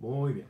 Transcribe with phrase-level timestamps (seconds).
[0.00, 0.46] Muy bien.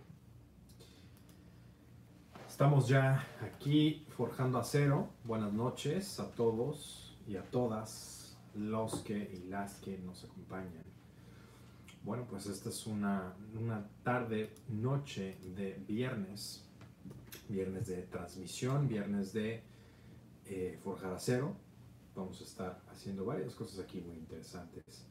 [2.46, 5.08] Estamos ya aquí forjando acero.
[5.24, 10.84] Buenas noches a todos y a todas los que y las que nos acompañan.
[12.04, 16.62] Bueno, pues esta es una, una tarde, noche de viernes.
[17.48, 19.62] Viernes de transmisión, viernes de
[20.44, 21.56] eh, forjar acero.
[22.14, 25.06] Vamos a estar haciendo varias cosas aquí muy interesantes,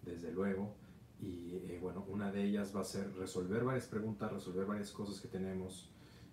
[0.00, 0.74] desde luego.
[1.22, 5.20] Y eh, bueno, una de ellas va a ser resolver varias preguntas, resolver varias cosas
[5.20, 5.88] que tenemos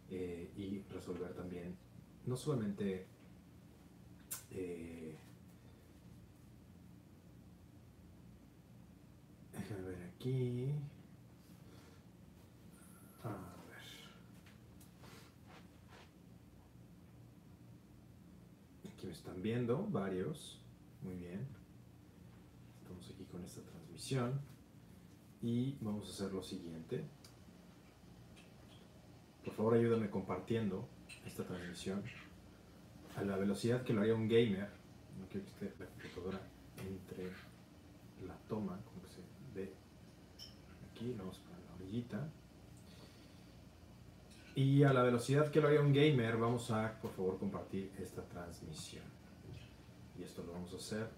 [0.10, 1.78] eh, y resolver también,
[2.26, 3.06] no solamente
[4.52, 5.16] eh,
[9.54, 10.72] déjame ver aquí.
[13.24, 13.86] A ver.
[18.92, 20.60] Aquí me están viendo varios.
[21.04, 21.48] Muy bien.
[22.82, 24.49] Estamos aquí con esta transmisión.
[25.42, 27.04] Y vamos a hacer lo siguiente.
[29.44, 30.86] Por favor, ayúdame compartiendo
[31.26, 32.04] esta transmisión
[33.16, 34.70] a la velocidad que lo haría un gamer.
[35.20, 36.40] No quiero que esté la computadora
[36.78, 37.32] entre
[38.26, 39.22] la toma, como que se
[39.56, 39.74] ve
[40.92, 42.30] aquí, vamos a poner en la orillita.
[44.56, 48.24] Y a la velocidad que lo haría un gamer, vamos a, por favor, compartir esta
[48.24, 49.06] transmisión.
[50.18, 51.10] Y esto lo vamos a hacer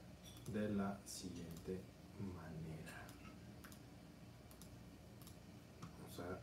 [0.54, 1.82] de la siguiente
[2.20, 3.08] manera.
[6.00, 6.40] Vamos a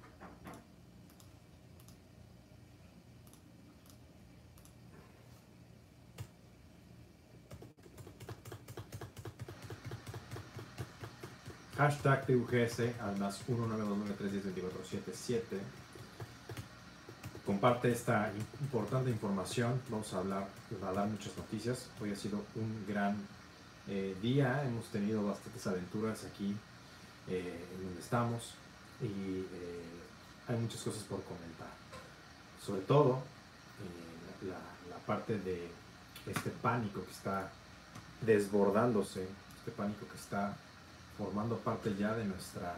[11.79, 15.43] Hashtag TUGS al más 19293102477.
[17.47, 19.81] Comparte esta importante información.
[19.89, 20.49] Vamos a hablar,
[20.85, 21.87] a dar muchas noticias.
[22.01, 23.17] Hoy ha sido un gran
[23.87, 24.65] eh, día.
[24.67, 26.57] Hemos tenido bastantes aventuras aquí
[27.29, 28.55] eh, en donde estamos
[29.01, 29.85] y eh,
[30.49, 31.71] hay muchas cosas por comentar.
[32.61, 33.23] Sobre todo
[34.43, 34.59] la,
[34.91, 35.69] la parte de
[36.27, 37.53] este pánico que está
[38.23, 39.29] desbordándose,
[39.61, 40.57] este pánico que está
[41.19, 42.77] formando parte ya de nuestra,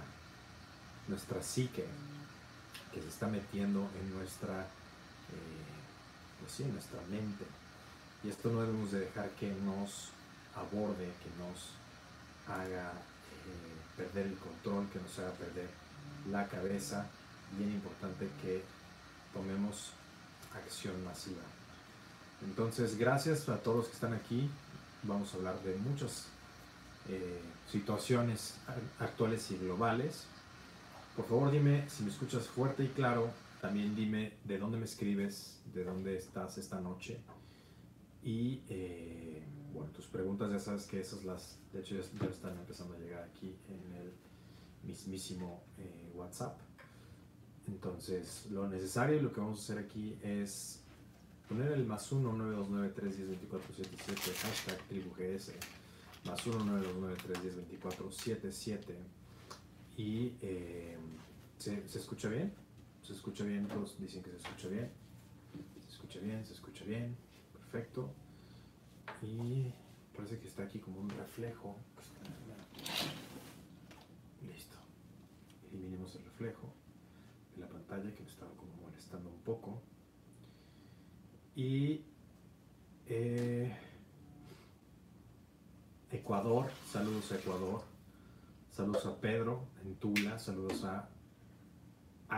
[1.07, 1.85] nuestra psique,
[2.93, 7.45] que se está metiendo en nuestra, eh, pues sí, en nuestra mente.
[8.25, 10.09] Y esto no debemos de dejar que nos
[10.57, 11.71] aborde, que nos
[12.49, 15.69] haga eh, perder el control, que nos haga perder
[16.31, 17.07] la cabeza.
[17.57, 18.63] Bien importante que
[19.35, 19.93] tomemos
[20.55, 21.43] acción masiva.
[22.43, 24.51] Entonces, gracias a todos los que están aquí.
[25.03, 26.27] Vamos a hablar de muchas
[27.09, 27.41] eh,
[27.71, 28.59] situaciones
[28.99, 30.27] actuales y globales.
[31.17, 33.31] Por favor, dime si me escuchas fuerte y claro.
[33.61, 37.21] También dime de dónde me escribes, de dónde estás esta noche.
[38.23, 42.59] Y eh, bueno, tus preguntas ya sabes que esas las, de hecho ya, ya están
[42.59, 44.13] empezando a llegar aquí en el
[44.83, 46.59] mismísimo eh, WhatsApp.
[47.67, 50.81] Entonces, lo necesario y lo que vamos a hacer aquí es
[51.49, 55.53] poner el más 1 929 310 2477 hashtag tribugs
[56.25, 58.99] más 1 929 310 2477
[59.97, 60.97] y eh,
[61.59, 62.53] ¿se, ¿se escucha bien?
[63.03, 63.67] ¿Se escucha bien?
[63.69, 64.91] Todos dicen que se escucha bien.
[65.81, 67.17] Se escucha bien, se escucha bien.
[67.53, 68.13] Perfecto.
[69.23, 69.73] Y
[70.17, 71.77] parece que está aquí como un reflejo.
[74.47, 74.77] Listo.
[75.71, 76.73] Eliminemos el reflejo
[77.55, 79.83] de la pantalla que me estaba como molestando un poco.
[81.57, 82.05] Y
[83.07, 83.77] eh,
[86.13, 87.83] Ecuador, saludos a Ecuador.
[88.73, 91.09] Saludos a Pedro en Tula, saludos a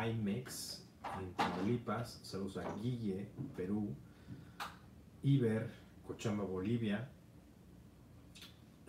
[0.09, 0.85] IMEX
[1.21, 3.95] en Tamaulipas, saludos a Guille, Perú,
[5.23, 5.71] Iber,
[6.07, 7.09] Cochamba, Bolivia.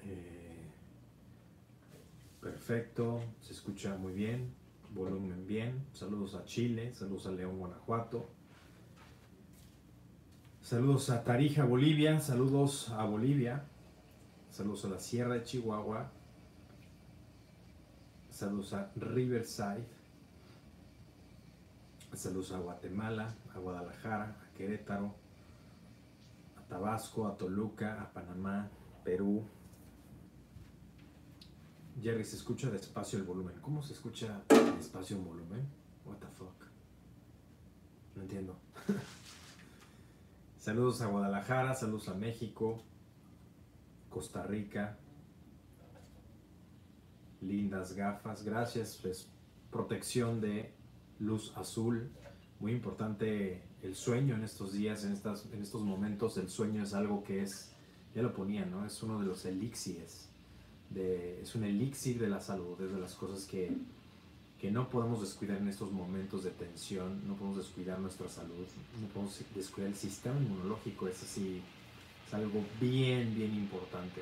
[0.01, 0.69] Eh,
[2.41, 4.53] perfecto, se escucha muy bien,
[4.93, 5.85] volumen bien.
[5.93, 8.29] Saludos a Chile, saludos a León, Guanajuato.
[10.61, 13.65] Saludos a Tarija, Bolivia, saludos a Bolivia.
[14.53, 16.11] Saludos a la Sierra de Chihuahua.
[18.29, 19.83] Saludos a Riverside.
[22.13, 25.15] Saludos a Guatemala, a Guadalajara, a Querétaro,
[26.55, 28.69] a Tabasco, a Toluca, a Panamá,
[29.03, 29.43] Perú.
[31.99, 33.55] Jerry, se escucha despacio el volumen.
[33.59, 34.43] ¿Cómo se escucha
[34.77, 35.67] despacio un volumen?
[36.05, 36.67] What the fuck?
[38.15, 38.55] No entiendo.
[40.59, 42.83] saludos a Guadalajara, saludos a México,
[44.13, 44.97] Costa Rica.
[47.41, 48.99] Lindas gafas, gracias.
[49.01, 49.27] Pues
[49.71, 50.71] protección de
[51.19, 52.11] luz azul.
[52.59, 56.37] Muy importante el sueño en estos días, en, estas, en estos momentos.
[56.37, 57.71] El sueño es algo que es,
[58.15, 58.85] ya lo ponía, ¿no?
[58.85, 60.29] Es uno de los elixires.
[60.95, 63.75] Es un elixir de la salud, es de las cosas que,
[64.61, 68.67] que no podemos descuidar en estos momentos de tensión, no podemos descuidar nuestra salud,
[69.01, 71.63] no podemos descuidar el sistema inmunológico, es así,
[72.27, 74.21] es algo bien, bien importante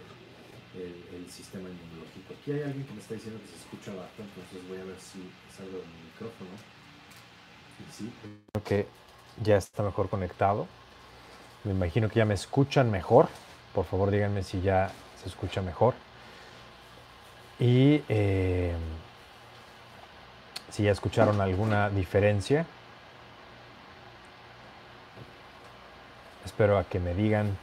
[0.75, 2.33] el, sistema inmunológico.
[2.39, 5.00] Aquí hay alguien que me está diciendo que se escucha bajo, entonces voy a ver
[5.00, 6.50] si salgo de mi micrófono.
[7.92, 8.12] sí.
[8.51, 8.88] Creo que
[9.42, 10.68] ya está mejor conectado.
[11.63, 13.30] Me imagino que ya me escuchan mejor.
[13.74, 15.94] Por favor, díganme si ya se escucha mejor.
[17.59, 18.74] Y eh,
[20.69, 22.65] si ya escucharon alguna diferencia.
[26.44, 27.56] Espero a que me digan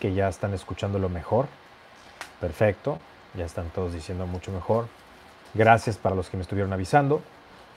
[0.00, 1.46] que ya están escuchándolo mejor.
[2.40, 2.98] Perfecto,
[3.34, 4.88] ya están todos diciendo mucho mejor.
[5.54, 7.22] Gracias para los que me estuvieron avisando.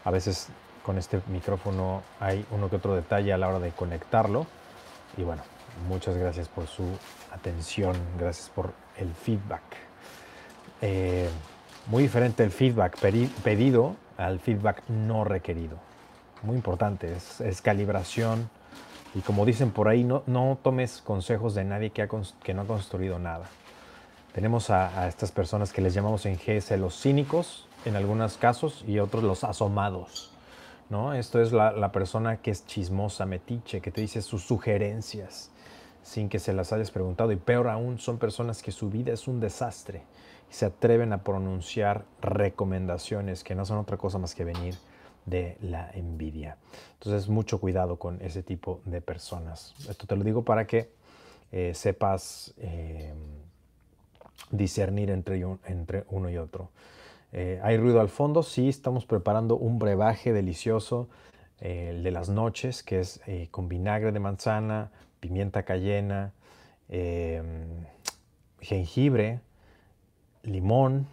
[0.04, 0.48] A veces
[0.83, 4.48] con este micrófono hay uno que otro detalle a la hora de conectarlo.
[5.18, 5.44] Y bueno,
[5.88, 6.86] muchas gracias por su
[7.31, 9.63] atención, gracias por el feedback.
[10.81, 11.30] Eh,
[11.88, 15.77] muy diferente el feedback pedido al feedback no requerido.
[16.44, 18.50] Muy importante, es, calibración.
[19.16, 22.08] Y como dicen por ahí, no, no tomes consejos de nadie que,
[22.44, 23.46] que no ha construido nada.
[24.34, 29.00] Tenemos a, estas personas que les llamamos en GS los cínicos en algunos casos y
[29.00, 30.32] otros los asomados.
[30.90, 31.14] ¿no?
[31.14, 35.50] Esto es la, la, persona que es chismosa, metiche, que te dice sus sugerencias
[36.04, 37.32] sin que se las hayas preguntado.
[37.32, 40.04] Y peor aún, son personas que su vida es un desastre
[40.50, 44.76] y se atreven a pronunciar recomendaciones que no son otra cosa más que venir
[45.30, 46.58] de la envidia.
[46.94, 49.74] Entonces, mucho cuidado con ese tipo de personas.
[49.90, 50.92] Esto te lo digo para que
[51.52, 53.14] eh, sepas eh,
[54.52, 56.70] discernir entre, uno y otro.
[57.31, 58.44] Eh, ¿Hay ruido al fondo?
[58.44, 61.10] Sí, estamos preparando un brebaje delicioso,
[61.60, 63.20] el de las noches, que es
[63.52, 66.31] con vinagre de manzana, pimienta cayena,
[68.62, 69.42] jengibre,
[70.44, 71.08] limón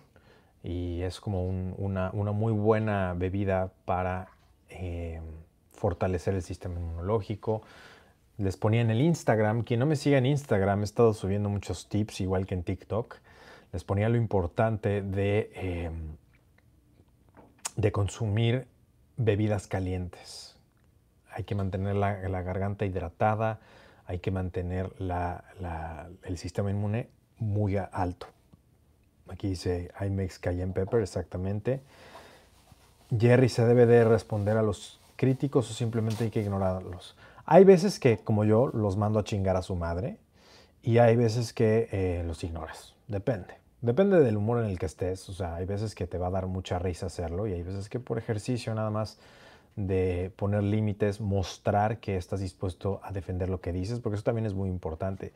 [0.63, 4.29] y es como una, muy buena bebida para
[4.69, 5.21] eh,
[5.73, 7.63] fortalecer el sistema inmunológico.
[8.39, 11.89] Les ponía en el Instagram, quien no me siga en Instagram, he estado subiendo muchos
[11.89, 13.17] tips, igual que en TikTok.
[13.73, 15.91] Les ponía lo importante de, eh,
[17.77, 18.67] de consumir
[19.17, 20.57] bebidas calientes.
[21.31, 23.61] Hay que mantener la, garganta hidratada,
[24.07, 24.93] hay que mantener
[26.23, 28.27] el sistema inmune muy alto.
[29.29, 31.81] Aquí dice IMEX Cayenne Pepper, exactamente.
[33.17, 37.17] Jerry se debe de responder a los críticos o simplemente hay que ignorarlos.
[37.45, 40.19] Hay veces que, como yo, los mando a chingar a su madre
[40.83, 42.95] y hay veces que eh, los ignoras.
[43.09, 43.55] Depende.
[43.81, 45.29] Depende del humor en el que estés.
[45.29, 47.89] O sea, hay veces que te va a dar mucha risa hacerlo y hay veces
[47.89, 49.19] que por ejercicio nada más
[49.77, 54.47] de poner límites, mostrar que estás dispuesto a defender lo que dices, porque eso también
[54.47, 55.33] es muy importante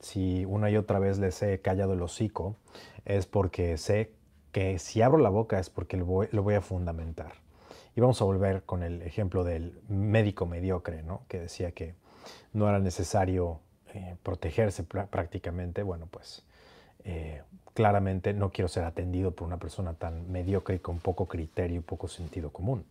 [0.00, 2.56] si una y otra vez les he callado el hocico,
[3.04, 4.12] es porque sé
[4.52, 7.32] que si abro la boca es porque lo voy, a fundamentar.
[7.96, 11.22] Y vamos a volver con el ejemplo del médico mediocre, ¿no?
[11.28, 11.94] que decía que
[12.52, 13.60] no era necesario
[13.94, 15.82] eh, protegerse prácticamente.
[15.82, 16.44] Bueno, pues
[17.04, 17.42] eh,
[17.74, 21.82] claramente no quiero ser atendido por una persona tan mediocre y con poco criterio y
[21.82, 22.84] poco sentido común.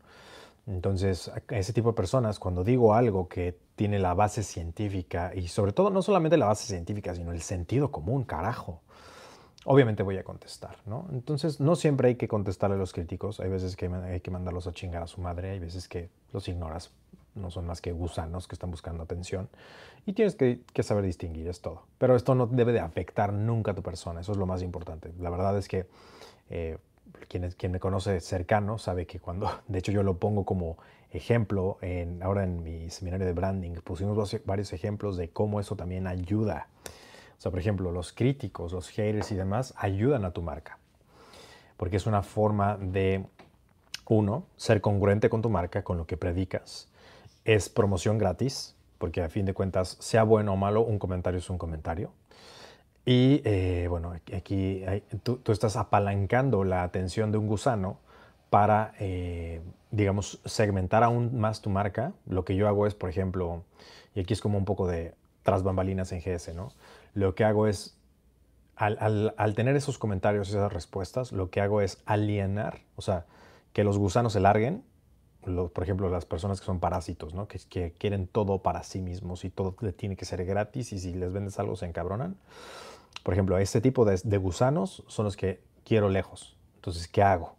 [0.68, 5.72] Entonces, ese tipo de personas, cuando digo algo que tiene la base científica, y sobre
[5.72, 8.82] todo no solamente la base científica, sino el sentido común, carajo,
[9.64, 11.08] obviamente voy a contestar, ¿no?
[11.14, 14.68] Entonces, no siempre hay que contestarle a los críticos, hay veces que hay que mandarlos
[14.68, 16.92] a chingar a su madre, hay veces que los ignoras,
[17.36, 19.48] no son más que gusanos que están buscando atención,
[20.06, 21.84] y tienes que, saber distinguir, es todo.
[21.98, 25.14] Pero esto no debe de afectar nunca a tu persona, eso es lo más importante.
[25.18, 25.88] La verdad es que...
[26.50, 26.78] Eh,
[27.28, 30.78] quien, quien me conoce cercano sabe que cuando, de hecho yo lo pongo como
[31.12, 36.08] ejemplo, en, ahora en mi seminario de branding, pusimos varios ejemplos de cómo eso también
[36.08, 36.68] ayuda.
[37.38, 40.80] O sea, por ejemplo, los críticos, los haters y demás ayudan a tu marca.
[41.78, 43.26] Porque es una forma de,
[44.10, 46.90] uno, ser congruente con tu marca, con lo que predicas.
[47.46, 51.50] Es promoción gratis, porque a fin de cuentas, sea bueno o malo, un comentario es
[51.50, 52.12] un comentario.
[53.08, 54.84] Y eh, bueno, aquí
[55.24, 58.00] tú, estás apalancando la atención de un gusano
[58.50, 59.62] para, eh,
[59.92, 62.12] digamos, segmentar aún más tu marca.
[62.26, 63.64] Lo que yo hago es, por ejemplo,
[64.14, 66.74] y aquí es como un poco de tras bambalinas en GS, ¿no?
[67.14, 67.98] Lo que hago es,
[68.76, 73.26] al, al tener esos comentarios, esas respuestas, lo que hago es alienar, o sea,
[73.72, 74.84] que los gusanos se larguen
[75.74, 77.48] por ejemplo, las personas que son parásitos, ¿no?
[77.48, 81.14] que, que, quieren todo para sí mismos y todo tiene que ser gratis y si
[81.14, 82.36] les vendes algo se encabronan.
[83.24, 86.56] Por ejemplo, este tipo de, gusanos son los que quiero lejos.
[86.76, 87.56] Entonces, ¿qué hago?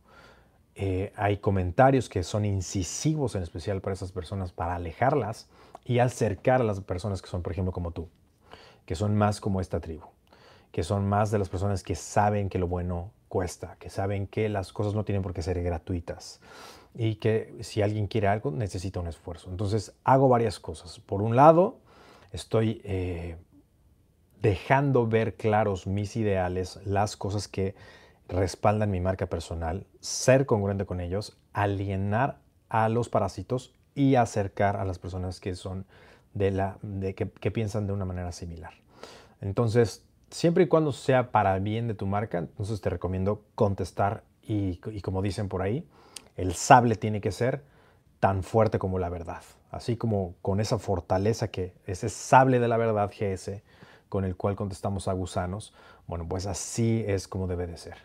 [0.75, 5.49] Eh, hay comentarios que son incisivos en especial para esas personas para alejarlas
[5.85, 8.09] y acercar a las personas que son, por ejemplo, como tú,
[8.87, 10.07] que son más como esta tribu,
[10.71, 14.49] que son más de las personas que saben que lo bueno cuesta, que saben que
[14.49, 16.41] las cosas no tienen por qué ser gratuitas.
[16.95, 19.51] y que si alguien quiere algo necesita un esfuerzo.
[19.51, 20.99] Entonces hago varias cosas.
[20.99, 21.79] Por un lado,
[22.33, 23.37] estoy eh,
[24.43, 27.75] dejando ver claros mis ideales, las cosas que
[28.29, 34.85] respaldan mi marca personal, ser congruente con ellos, alienar a los parásitos y acercar a
[34.85, 35.87] las personas que son
[36.35, 38.75] de la de que, piensan de una manera similar.
[39.41, 44.81] Entonces, siempre y cuando sea para bien de tu marca, entonces te recomiendo contestar y,
[44.93, 45.87] y como dicen por ahí,
[46.37, 47.65] el sable tiene que ser
[48.21, 49.43] tan fuerte como la verdad.
[49.71, 53.63] Así como con esa fortaleza que ese sable de la verdad GS
[54.09, 55.75] con el cual contestamos a gusanos,
[56.07, 57.99] bueno, pues así es como debe de ser.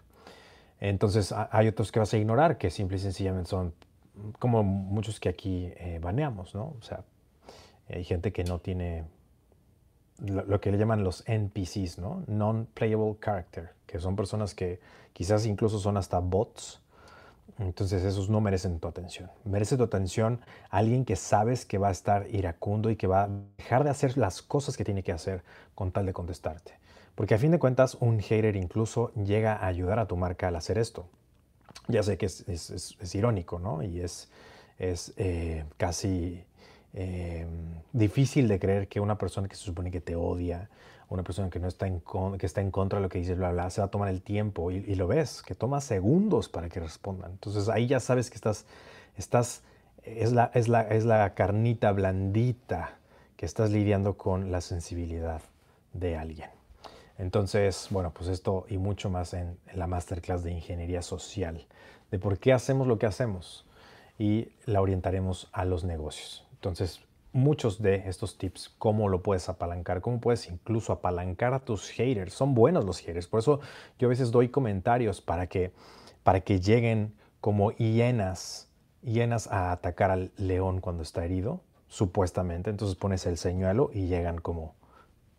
[0.79, 3.74] Entonces hay otros que vas a ignorar que simple y sencillamente son
[4.39, 6.75] como muchos que aquí eh, baneamos, ¿no?
[6.77, 7.03] O sea,
[7.89, 9.05] hay gente que no tiene
[10.19, 12.24] lo, que le llaman los NPCs, ¿no?
[12.27, 14.79] Non-playable character, que son personas que
[15.12, 16.81] quizás incluso son hasta bots.
[17.59, 19.29] Entonces esos no merecen tu atención.
[19.43, 23.29] Merece tu atención alguien que sabes que va a estar iracundo y que va a
[23.57, 25.43] dejar de hacer las cosas que tiene que hacer
[25.75, 26.73] con tal de contestarte.
[27.15, 30.55] Porque a fin de cuentas un hater incluso llega a ayudar a tu marca al
[30.55, 31.05] hacer esto.
[31.88, 33.83] Ya sé que es, irónico, ¿no?
[33.83, 34.29] Y es,
[34.79, 36.43] es eh, casi
[36.93, 37.45] eh,
[37.91, 40.69] difícil de creer que una persona que se supone que te odia,
[41.10, 42.01] una persona que, no está en
[42.38, 44.22] que está en contra de lo que dices, bla, bla, se va a tomar el
[44.22, 47.31] tiempo y, lo ves, que toma segundos para que respondan.
[47.31, 48.65] Entonces ahí ya sabes que estás,
[49.17, 49.62] estás
[50.03, 52.98] es, la, es, la, es la carnita blandita
[53.38, 55.41] que estás lidiando con la sensibilidad
[55.93, 56.50] de alguien.
[57.17, 61.65] Entonces, bueno, pues esto y mucho más en, en la masterclass de ingeniería social,
[62.12, 63.65] de por qué hacemos lo que hacemos
[64.17, 66.45] y la orientaremos a los negocios.
[66.53, 67.01] Entonces,
[67.34, 72.34] muchos de estos tips, cómo lo puedes apalancar, cómo puedes incluso apalancar a tus haters.
[72.34, 73.60] Son buenos los haters, por eso
[74.00, 75.74] yo a veces doy comentarios para que,
[76.24, 78.70] para que lleguen como hienas,
[79.02, 82.70] hienas a atacar al león cuando está herido, supuestamente.
[82.70, 84.75] Entonces pones el señuelo y llegan como,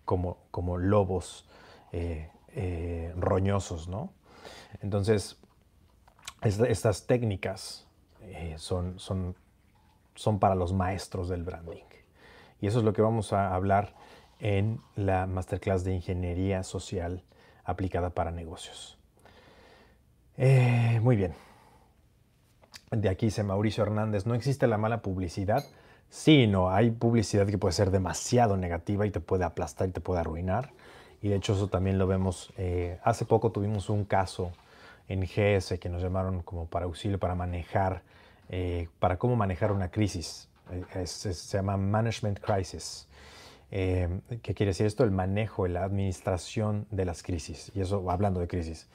[0.05, 1.49] como, como lobos
[1.93, 4.13] eh, eh, roñosos, ¿no?
[4.83, 5.39] Entonces,
[6.43, 7.87] estas técnicas
[8.21, 9.35] eh, son, son
[10.15, 11.83] son para los maestros del branding.
[12.61, 13.95] Y eso es lo que vamos a hablar
[14.39, 17.23] en la masterclass de ingeniería social
[17.65, 18.99] aplicada para negocios.
[20.37, 21.35] Eh, muy bien.
[22.91, 25.65] De aquí dice Mauricio Hernández, no existe la mala publicidad.
[26.11, 30.01] Sí, no, hay publicidad que puede ser demasiado negativa y te puede aplastar y te
[30.01, 30.71] puede arruinar.
[31.21, 32.53] Y de hecho eso también lo vemos.
[32.57, 34.53] Eh, hace poco tuvimos un caso
[35.09, 38.03] en GS que nos llamaron como para auxilio para manejar
[38.49, 40.49] eh, para cómo manejar una crisis.
[40.95, 43.07] Eh, se llama Management Crisis.
[43.71, 44.09] Eh,
[44.43, 45.05] ¿Qué quiere decir esto?
[45.05, 47.73] El manejo, la administración de las crisis.
[47.75, 48.89] Y eso hablando de crisis.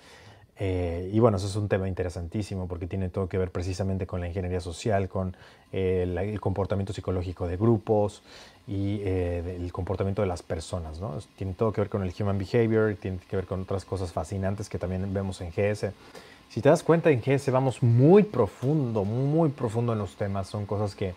[0.60, 4.28] y bueno, eso es un tema interesantísimo porque tiene todo que ver precisamente con la
[4.28, 5.38] ingeniería social, con
[5.72, 8.24] el comportamiento psicológico de grupos
[8.70, 11.02] y el comportamiento de las personas.
[11.02, 11.18] ¿no?
[11.36, 14.70] Tiene todo que ver con el human behavior, tiene que ver con otras cosas fascinantes
[14.70, 15.92] que también vemos en GS.
[16.50, 20.68] Si te das cuenta en GS vamos muy profundo, muy profundo en los temas, son
[20.68, 21.16] cosas que,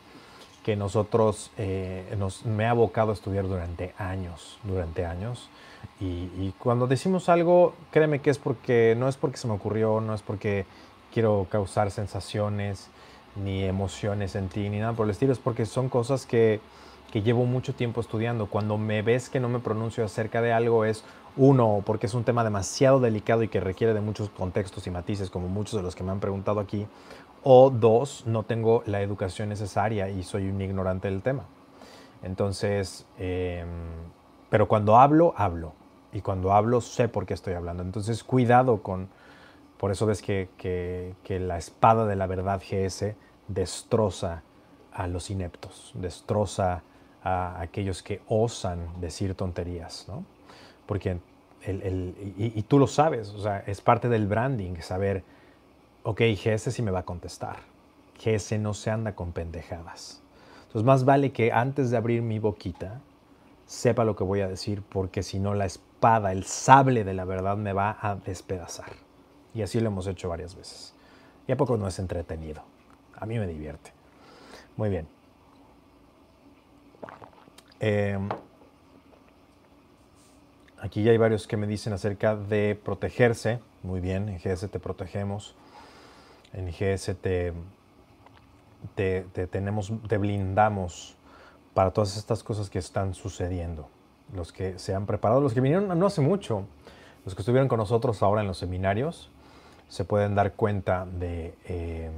[0.65, 5.51] que nosotros eh, nos, me ha abocado a estudiar durante años, durante años.
[6.01, 10.15] Y, cuando decimos algo, créeme que es porque no es porque se me ocurrió, no
[10.15, 10.65] es porque
[11.13, 12.89] quiero causar sensaciones
[13.37, 16.61] ni emociones en ti, ni nada por el estilo, es porque son cosas que,
[17.13, 18.47] que llevo mucho tiempo estudiando.
[18.47, 21.05] Cuando me ves que no me pronuncio acerca de algo es
[21.37, 25.29] uno, porque es un tema demasiado delicado y que requiere de muchos contextos y matices,
[25.29, 26.87] como muchos de los que me han preguntado aquí.
[27.45, 31.45] O dos, no tengo la educación necesaria y soy un ignorante del tema.
[32.23, 33.69] Entonces, em,
[34.49, 35.75] pero cuando hablo, hablo.
[36.15, 37.83] Y cuando hablo, sé por qué estoy hablando.
[37.83, 39.09] Entonces, cuidado con...
[39.77, 43.17] Por eso ves que, que la espada de la verdad GS
[43.49, 44.45] destroza
[44.93, 46.85] a los ineptos, destroza
[47.25, 50.25] a aquellos que osan decir tonterías, ¿no?
[50.87, 51.19] porque
[51.65, 55.23] el, y, tú lo sabes, o sea, es parte del branding, saber,
[56.03, 57.57] ok, GS sí me va a contestar,
[58.23, 60.21] GS no se anda con pendejadas.
[60.63, 63.01] Entonces más vale que antes de abrir mi boquita,
[63.67, 67.25] sepa lo que voy a decir, porque si no la espada, el sable de la
[67.25, 68.93] verdad me va a despedazar.
[69.55, 70.95] Y así lo hemos hecho varias veces.
[71.47, 72.63] Y a poco no es entretenido.
[73.15, 73.93] A mí me divierte.
[74.77, 75.07] Muy bien.
[77.83, 78.19] Eh,
[80.83, 83.61] Aquí ya hay varios que me dicen acerca de protegerse.
[83.85, 85.55] Muy bien, en GS te protegemos.
[86.53, 87.53] En GS te,
[88.97, 91.15] te, tenemos, te blindamos
[91.73, 93.89] para todas estas cosas que están sucediendo.
[94.35, 96.65] Los que se han preparado, los que vinieron no hace mucho,
[97.25, 99.31] los que estuvieron con nosotros ahora en los seminarios,
[99.89, 102.11] se pueden dar cuenta de, eh,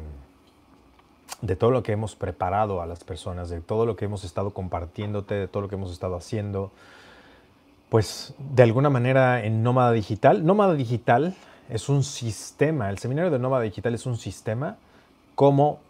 [1.43, 4.53] de todo lo que hemos preparado a las personas, de todo lo que hemos estado
[4.53, 6.73] compartiéndote, de todo lo que hemos estado haciendo,
[7.89, 10.45] pues de alguna manera en Nómada Digital.
[10.45, 11.35] Nómada Digital
[11.69, 14.79] es un sistema, el seminario de Nómada Digital es un sistema
[15.35, 15.81] cómo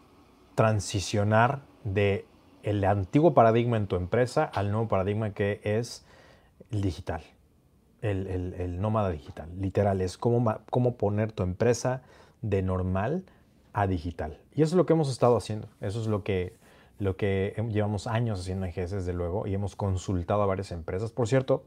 [0.54, 2.26] transicionar de
[2.62, 6.04] el antiguo paradigma en tu empresa al nuevo paradigma que es
[6.70, 7.22] el digital,
[8.00, 9.50] el, nómada digital.
[9.60, 12.02] Literal, es cómo, cómo poner tu empresa
[12.40, 13.24] de normal
[13.74, 14.38] a digital.
[14.54, 15.68] Y eso es lo que hemos estado haciendo.
[15.82, 16.56] Eso es lo que,
[16.98, 21.10] lo que llevamos años haciendo en GES, desde luego, y hemos consultado a varias empresas.
[21.10, 21.64] Por cierto,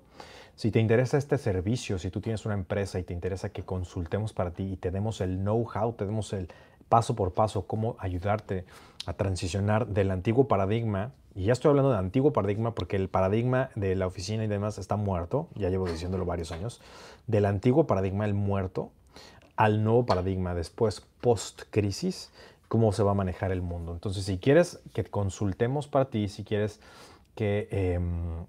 [0.55, 4.33] si te interesa este servicio, si tú tienes una empresa y te interesa que consultemos
[4.33, 6.49] para ti y te demos el know-how, te demos el
[6.89, 8.65] paso por paso cómo ayudarte
[9.05, 13.69] a transicionar del antiguo paradigma, y ya estoy hablando del antiguo paradigma porque el paradigma
[13.75, 16.81] de la oficina y demás está muerto, ya llevo diciéndolo varios años,
[17.27, 18.91] del antiguo paradigma, el muerto,
[19.57, 22.31] al nuevo paradigma después, post-crisis,
[22.67, 23.91] cómo se va a manejar el mundo.
[23.91, 26.79] Entonces, si quieres que consultemos para ti, si quieres
[27.35, 28.45] que, em,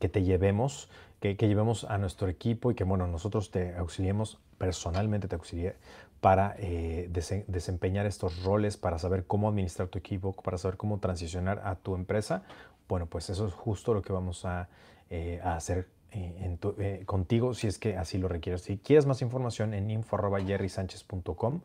[0.00, 0.88] que te llevemos,
[1.20, 5.76] que, llevemos a nuestro equipo y que, bueno, nosotros te auxiliemos, personalmente te auxilié
[6.20, 7.10] para eh,
[7.48, 11.94] desempeñar estos roles, para saber cómo administrar tu equipo, para saber cómo transicionar a tu
[11.94, 12.44] empresa,
[12.88, 14.68] bueno, pues eso es justo lo que vamos a,
[15.10, 18.62] eh, a hacer eh, eh, contigo si es que así lo requieres.
[18.62, 21.60] Si quieres más información en info.jerrysánchez.com,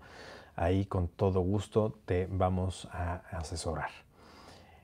[0.55, 3.91] ahí con todo gusto te vamos a asesorar.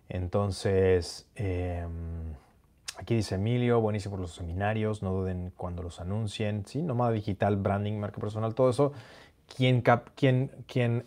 [0.07, 2.36] Entonces, em,
[2.98, 6.84] aquí dice Emilio, buenísimo por los seminarios, no duden cuando los anuncien, ¿sí?
[6.84, 8.93] Nómada digital, branding, marca personal, todo eso.
[9.48, 9.84] Quien,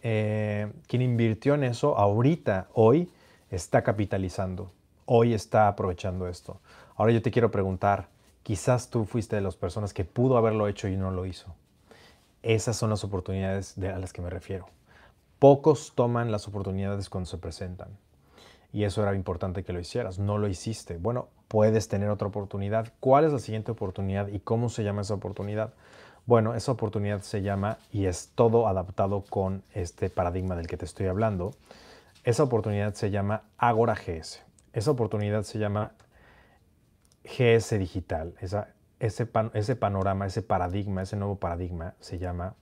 [0.03, 3.09] eh, invirtió en eso ahorita, hoy,
[3.51, 4.73] está capitalizando,
[5.07, 6.61] hoy está aprovechando esto.
[6.97, 8.09] Ahora yo te quiero preguntar,
[8.49, 11.55] Quizás tú fuiste de las personas que pudo haberlo hecho y no lo hizo.
[12.43, 14.65] Esas son las oportunidades a las que me refiero.
[15.39, 17.89] Pocos toman las oportunidades cuando se presentan.
[18.73, 20.19] Y eso era importante que lo hicieras.
[20.19, 20.97] No lo hiciste.
[20.97, 22.91] Bueno, puedes tener otra oportunidad.
[23.01, 25.75] ¿Cuál es la siguiente oportunidad y cómo se llama esa oportunidad?
[26.25, 30.87] Bueno, esa oportunidad se llama, y es todo adaptado con este paradigma del que te
[30.87, 31.51] estoy hablando,
[32.25, 34.43] esa oportunidad se llama Agora GS.
[34.73, 35.93] Esa oportunidad se llama
[37.29, 42.55] GS digital, ese, ese panorama, ese paradigma, ese nuevo paradigma se llama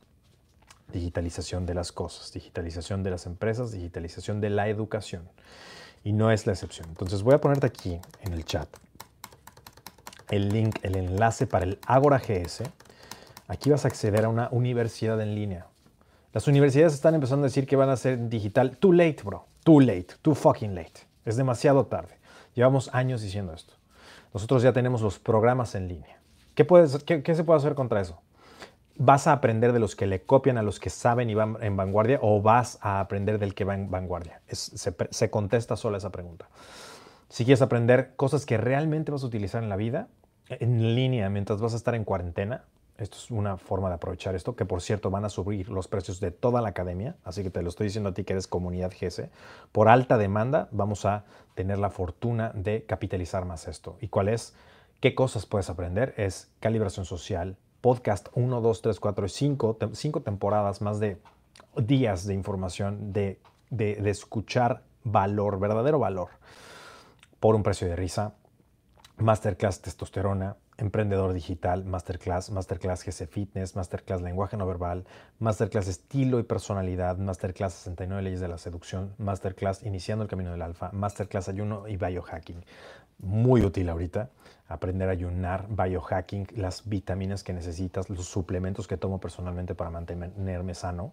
[0.93, 5.29] digitalización de las cosas, digitalización de las empresas, digitalización de la educación.
[6.05, 6.89] Y no es la excepción.
[6.89, 8.69] Entonces voy a ponerte aquí en el chat
[10.31, 12.63] el link, el enlace para el Agora GS.
[13.49, 15.67] Aquí vas a acceder a una universidad en línea.
[16.33, 18.77] Las universidades están empezando a decir que van a ser digital.
[18.77, 19.47] Too late, bro.
[19.65, 20.09] Too late.
[20.23, 21.07] Too fucking late.
[21.25, 22.19] Es demasiado tarde.
[22.55, 23.75] Llevamos años diciendo esto.
[24.37, 26.21] Nosotros ya tenemos los programas en línea.
[26.55, 26.65] ¿Qué,
[27.35, 28.21] se puede hacer contra eso?
[28.99, 31.75] ¿Vas a aprender de los que le copian a los que saben y van en
[31.75, 34.43] vanguardia o vas a aprender del que va en vanguardia?
[34.51, 36.51] se contesta sola esa pregunta.
[37.31, 40.09] Si quieres aprender cosas que realmente vas a utilizar en la vida,
[40.51, 42.65] en línea, mientras vas a estar en cuarentena,
[42.99, 46.21] esto es una forma de aprovechar esto, que por cierto van a subir los precios
[46.21, 48.93] de toda la academia, así que te lo estoy diciendo a ti que eres comunidad
[48.99, 49.29] GS.
[49.73, 53.99] Por alta demanda vamos a tener la fortuna de capitalizar más esto.
[54.01, 54.55] ¿Y cuál es?
[55.01, 56.15] ¿Qué cosas puedes aprender?
[56.17, 61.21] Es calibración social, podcast 1, 2, 3, 4 y 5, 5 temporadas, más de
[61.77, 66.31] días de información, de, de escuchar valor, verdadero valor,
[67.41, 68.35] por un precio de risa.
[69.19, 75.05] Masterclass testosterona, Emprendedor Digital, Masterclass, Masterclass GC Fitness, Masterclass Lenguaje No Verbal,
[75.39, 80.63] Masterclass Estilo y Personalidad, Masterclass 69 Leyes de la Seducción, Masterclass Iniciando el Camino del
[80.63, 82.65] Alfa, Masterclass Ayuno y Biohacking.
[83.19, 84.31] Muy útil ahorita
[84.69, 90.75] aprender a ayunar, biohacking, las vitaminas que necesitas, los suplementos que tomo personalmente para mantenerme
[90.75, 91.13] sano.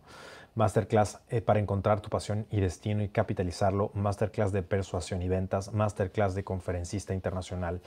[0.55, 3.91] Masterclass eh, para encontrar tu pasión y destino y capitalizarlo.
[3.93, 5.73] Masterclass de persuasión y ventas.
[5.73, 7.81] Masterclass de conferencista internacional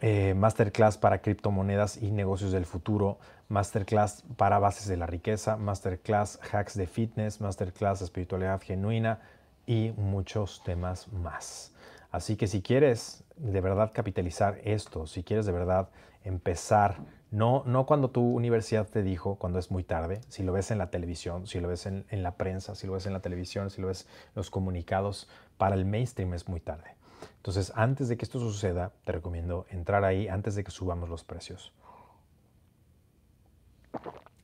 [0.00, 6.40] eh, masterclass para criptomonedas y negocios del futuro, masterclass para bases de la riqueza, masterclass
[6.52, 9.20] hacks de fitness, masterclass espiritualidad genuina
[9.66, 11.72] y muchos temas más.
[12.10, 15.90] Así que si quieres de verdad capitalizar esto, si quieres de verdad
[16.24, 16.96] empezar,
[17.30, 20.78] no, no cuando tu universidad te dijo, cuando es muy tarde, si lo ves en
[20.78, 23.70] la televisión, si lo ves en, en la prensa, si lo ves en la televisión,
[23.70, 26.99] si lo ves en los comunicados, para el mainstream es muy tarde.
[27.36, 31.24] Entonces, antes de que esto suceda, te recomiendo entrar ahí antes de que subamos los
[31.24, 31.72] precios.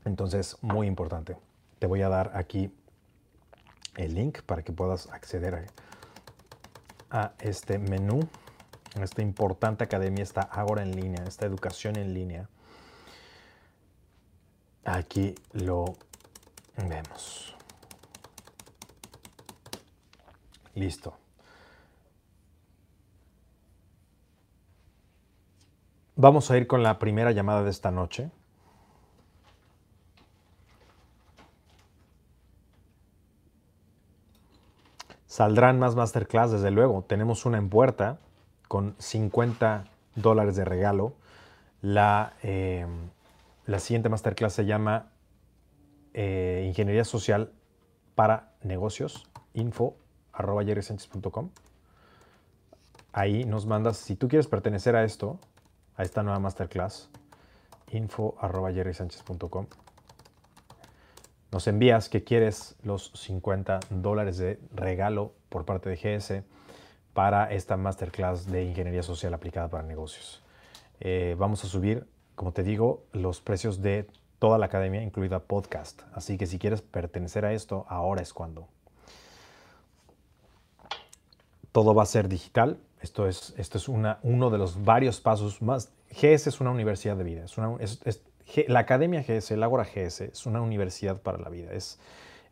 [0.05, 1.37] Entonces, muy importante.
[1.79, 2.73] Te voy a dar aquí
[3.97, 5.67] el link para que puedas acceder
[7.11, 8.21] a, este menú,
[8.95, 12.49] a esta importante academia, esta ahora en línea, esta educación en línea.
[14.85, 15.85] Aquí lo
[16.77, 17.55] vemos.
[20.75, 21.26] Listo.
[26.19, 28.31] Vamos a ir con la primera llamada de esta noche.
[35.27, 37.03] Saldrán más masterclass, desde luego.
[37.03, 38.19] Tenemos una en puerta
[38.67, 41.13] con 50 dólares de regalo.
[41.83, 42.87] La, eh,
[43.67, 45.11] la siguiente masterclass se llama
[46.15, 47.53] eh, Ingeniería Social
[48.15, 49.99] para Negocios, info
[50.33, 50.63] arroba
[53.13, 55.39] Ahí nos mandas, si tú quieres pertenecer a esto,
[55.97, 57.09] a esta nueva masterclass,
[57.93, 58.71] info arroba
[61.51, 66.43] Nos envías que quieres los 50 dólares de regalo por parte de GS
[67.15, 70.43] para esta masterclass de ingeniería social aplicada para negocios.
[71.01, 74.07] Eh, vamos a subir, como te digo, los precios de
[74.39, 76.03] toda la academia, incluida podcast.
[76.13, 78.69] Así que si quieres pertenecer a esto, ahora es cuando.
[81.73, 82.79] Todo va a ser digital.
[83.01, 85.93] Esto es, esto es una, uno de los varios pasos más.
[86.11, 87.45] GS es una universidad de vida.
[87.45, 88.23] Es
[88.69, 91.73] la Academia GS, el Ágora GS, es una universidad para la vida.
[91.73, 91.99] Es,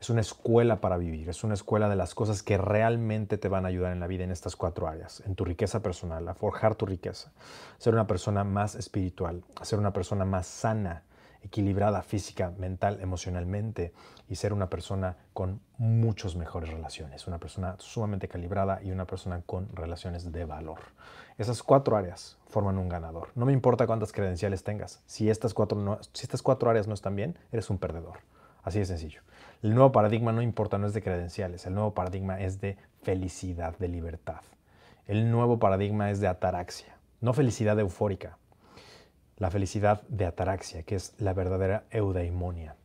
[0.01, 1.29] es una escuela para vivir.
[1.29, 4.25] Es una escuela de las cosas que realmente te van a ayudar en la vida
[4.25, 5.23] en estas cuatro áreas.
[5.27, 7.33] En tu riqueza personal, a forjar tu riqueza.
[7.79, 11.05] Ser una persona más espiritual, ser una persona más sana,
[11.45, 13.93] equilibrada física, mental, emocionalmente
[14.29, 19.43] y ser una persona con muchas mejores relaciones, una persona sumamente calibrada y una persona
[19.45, 20.81] con relaciones de valor.
[21.37, 23.29] Esas cuatro áreas forman un ganador.
[23.35, 27.15] No me importa cuántas credenciales tengas, si estas cuatro, si estas cuatro áreas no están
[27.15, 28.19] bien, eres un perdedor.
[28.63, 29.21] Así de sencillo.
[29.63, 33.77] El nuevo paradigma no importa, no es de credenciales, el nuevo paradigma es de felicidad,
[33.79, 34.41] de libertad.
[35.07, 38.39] El nuevo paradigma es de ataraxia, no felicidad eufórica,
[39.37, 42.77] la felicidad de ataraxia, que es la verdadera eudaimonia.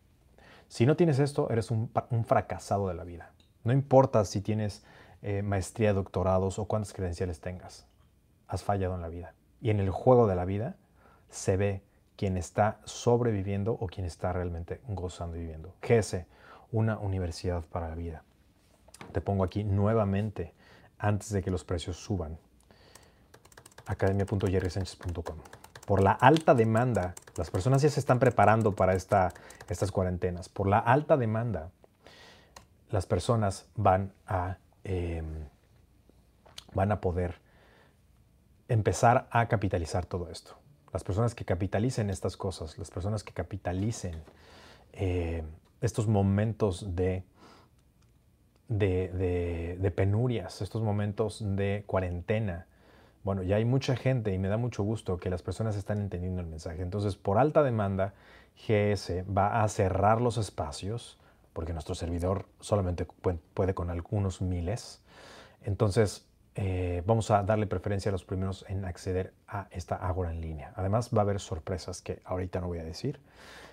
[0.67, 1.89] Si no tienes esto, eres un,
[2.25, 3.31] fracasado de la vida.
[3.63, 4.83] No importa si tienes
[5.21, 7.87] eh, maestría, doctorados o cuántas credenciales tengas,
[8.47, 9.33] has fallado en la vida.
[9.61, 10.75] Y en el juego de la vida
[11.29, 11.83] se ve
[12.15, 15.73] quién está sobreviviendo o quién está realmente gozando y viviendo.
[15.81, 16.25] GS,
[16.71, 18.23] una universidad para la vida.
[19.11, 20.53] Te pongo aquí nuevamente
[20.97, 22.37] antes de que los precios suban.
[23.87, 25.58] academia.jerrysanchez.com
[25.89, 29.33] por la alta demanda, las personas ya se están preparando para esta,
[29.69, 31.71] estas cuarentenas, por la alta demanda,
[32.91, 35.47] las personas van a, em,
[36.75, 37.41] van a poder
[38.67, 40.59] empezar a capitalizar todo esto.
[40.93, 44.13] Las personas que capitalicen estas cosas, las personas que capitalicen
[44.93, 45.41] eh,
[45.81, 47.23] estos momentos de,
[48.67, 52.67] de penurias, estos momentos de cuarentena,
[53.23, 56.41] bueno, ya hay mucha gente y me da mucho gusto que las personas están entendiendo
[56.41, 56.81] el mensaje.
[56.81, 58.13] Entonces, por alta demanda,
[58.55, 61.17] GS va a cerrar los espacios,
[61.53, 63.05] porque nuestro servidor solamente
[63.53, 65.01] puede con algunos miles.
[65.63, 70.41] Entonces, eh, vamos a darle preferencia a los primeros en acceder a esta Agora en
[70.41, 70.73] línea.
[70.75, 73.19] Además, va a haber sorpresas que ahorita no voy a decir.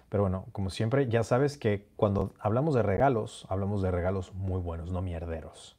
[0.08, 4.60] Pero bueno, como siempre, ya sabes que cuando hablamos de regalos, hablamos de regalos muy
[4.60, 5.75] buenos, no mierderos.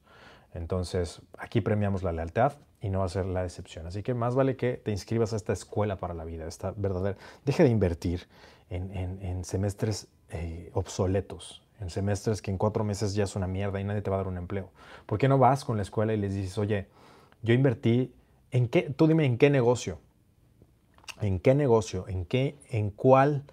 [0.53, 3.87] Entonces, aquí premiamos la lealtad y no va a ser la excepción.
[3.87, 7.17] Así que más vale que te inscribas a esta escuela para la vida, esta verdadera.
[7.45, 8.27] Deja de invertir
[8.69, 13.83] en, semestres eh, obsoletos, en semestres que en cuatro meses ya es una mierda y
[13.83, 14.69] nadie te va a dar un empleo.
[15.05, 16.87] ¿Por qué no vas con la escuela y les dices, oye,
[17.41, 18.13] yo invertí,
[18.51, 18.83] ¿en qué?
[18.95, 19.99] Tú dime en qué negocio,
[21.21, 23.43] en qué negocio, en qué, en cuál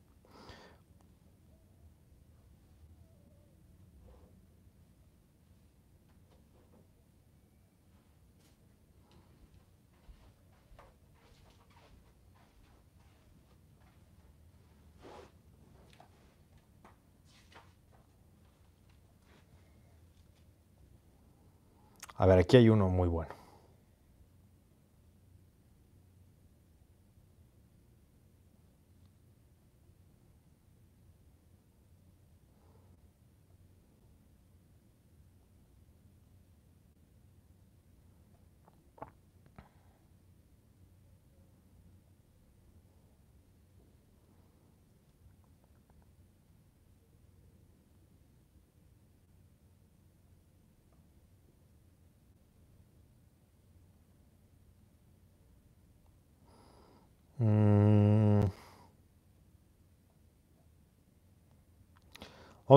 [22.15, 23.46] A ver, aquí hay uno muy bueno.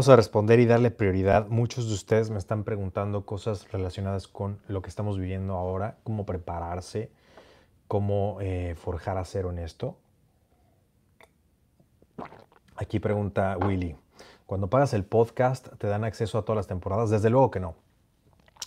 [0.01, 1.49] Vamos a responder y darle prioridad.
[1.49, 6.25] Muchos de ustedes me están preguntando cosas relacionadas con lo que estamos viviendo ahora, cómo
[6.25, 7.11] prepararse,
[7.87, 9.99] cómo eh, forjar acero en esto.
[12.77, 13.95] Aquí pregunta Willy,
[14.47, 17.11] cuando pagas el podcast, ¿te dan acceso a todas las temporadas?
[17.11, 17.75] Desde luego que no.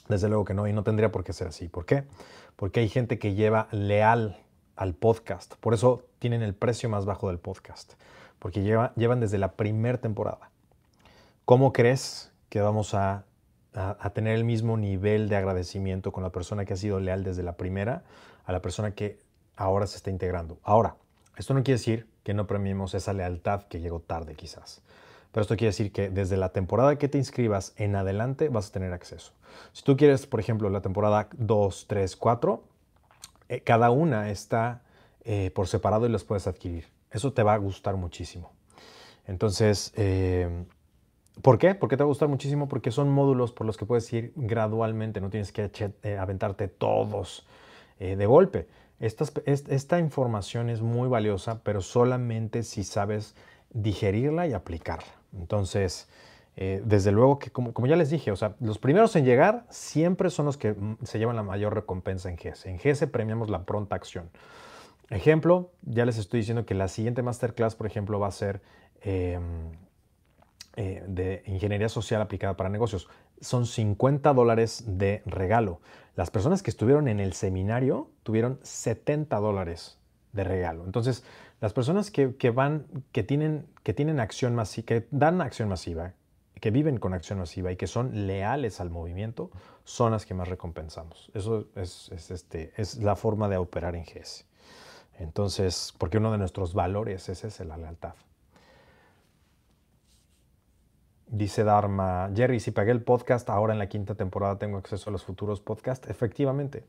[0.10, 1.68] Desde luego que no, y no tendría por qué ser así.
[1.68, 2.04] ¿Por qué?
[2.56, 4.38] Porque hay gente que lleva leal
[4.76, 5.56] al podcast.
[5.56, 7.94] Por eso tienen el precio más bajo del podcast,
[8.38, 10.53] porque llevan desde la primera temporada.
[11.46, 13.26] ¿Cómo crees que vamos a,
[14.14, 17.58] tener el mismo nivel de agradecimiento con la persona que ha sido leal desde la
[17.58, 18.04] primera
[18.46, 19.20] a la persona que
[19.58, 20.58] ahora se está integrando?
[20.64, 20.96] Ahora,
[21.36, 24.84] esto no quiere decir que no premiemos esa lealtad que llegó tarde quizás.
[25.34, 28.72] Pero esto quiere decir que desde la temporada que te inscribas en adelante vas a
[28.72, 29.34] tener acceso.
[29.74, 32.64] Si tú quieres, por ejemplo, la temporada 2, 3, 4,
[33.50, 34.84] eh, cada una está
[35.26, 36.88] eh, por separado y las puedes adquirir.
[37.12, 38.54] Eso te va a gustar muchísimo.
[39.28, 40.66] Entonces, eh,
[41.42, 41.76] ¿por qué?
[41.76, 42.68] ¿Por qué te va a gustar muchísimo?
[42.68, 45.70] Porque son módulos por los que puedes ir gradualmente, no tienes que
[46.18, 47.46] aventarte todos
[48.00, 48.68] de golpe.
[49.00, 53.36] esta información es muy valiosa, pero solamente si sabes
[53.74, 55.14] digerirla y aplicarla.
[55.38, 56.08] Entonces,
[56.56, 60.30] eh, desde luego que, como, ya les dije, o sea, los primeros en llegar siempre
[60.30, 62.68] son los que mm, se llevan la mayor recompensa en GES.
[62.68, 64.30] En GES premiamos la pronta acción.
[65.10, 68.62] Ejemplo, ya les estoy diciendo que la siguiente masterclass, por ejemplo, va a ser
[69.02, 69.72] em,
[70.76, 73.08] eh, de ingeniería social aplicada para negocios.
[73.42, 75.82] Son 50 dólares de regalo.
[76.16, 80.00] Las personas que estuvieron en el seminario tuvieron 70 dólares
[80.32, 80.86] de regalo.
[80.86, 81.24] Entonces,
[81.62, 86.14] las personas que, van, que tienen, que tienen acción masiva, que dan acción masiva,
[86.60, 89.52] que viven con acción masiva y que son leales al movimiento
[89.84, 91.30] son las que más recompensamos.
[91.34, 94.46] Eso es, este, es la forma de operar en GS.
[95.20, 98.16] Entonces, porque uno de nuestros valores es ese, la lealtad.
[101.34, 105.12] Dice Dharma, Jerry, si pagué el podcast, ahora en la quinta temporada tengo acceso a
[105.12, 106.08] los futuros podcasts.
[106.08, 106.84] Efectivamente,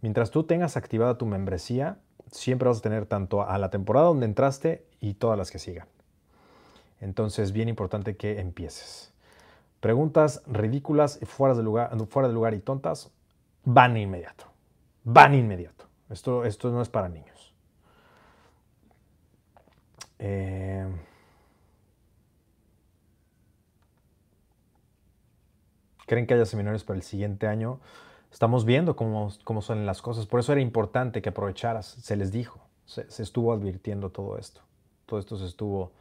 [0.00, 1.98] mientras tú tengas activada tu membresía,
[2.30, 5.88] siempre vas a tener tanto a la temporada donde entraste y todas las que sigan.
[7.00, 9.12] Entonces, bien importante que empieces.
[9.80, 13.10] Preguntas ridículas, fuera de lugar, fuera de lugar y tontas,
[13.64, 14.44] van inmediato.
[15.02, 15.86] Van inmediato.
[16.10, 17.52] Esto, esto no es para niños.
[20.20, 20.59] Eh,
[26.10, 27.78] ¿Creen que haya seminarios para el siguiente año?
[28.32, 30.26] Estamos viendo cómo, cómo son las cosas.
[30.26, 31.86] Por eso era importante que aprovecharas.
[31.86, 32.58] Se les dijo.
[32.84, 34.60] Se, estuvo advirtiendo todo esto.
[35.06, 35.92] Todo esto se estuvo,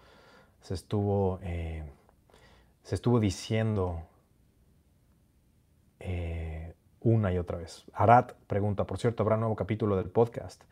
[0.62, 1.84] se estuvo eh,
[2.82, 4.02] se estuvo diciendo
[6.00, 7.86] eh, una y otra vez.
[7.94, 10.64] Arad pregunta, por cierto, ¿habrá nuevo capítulo del podcast?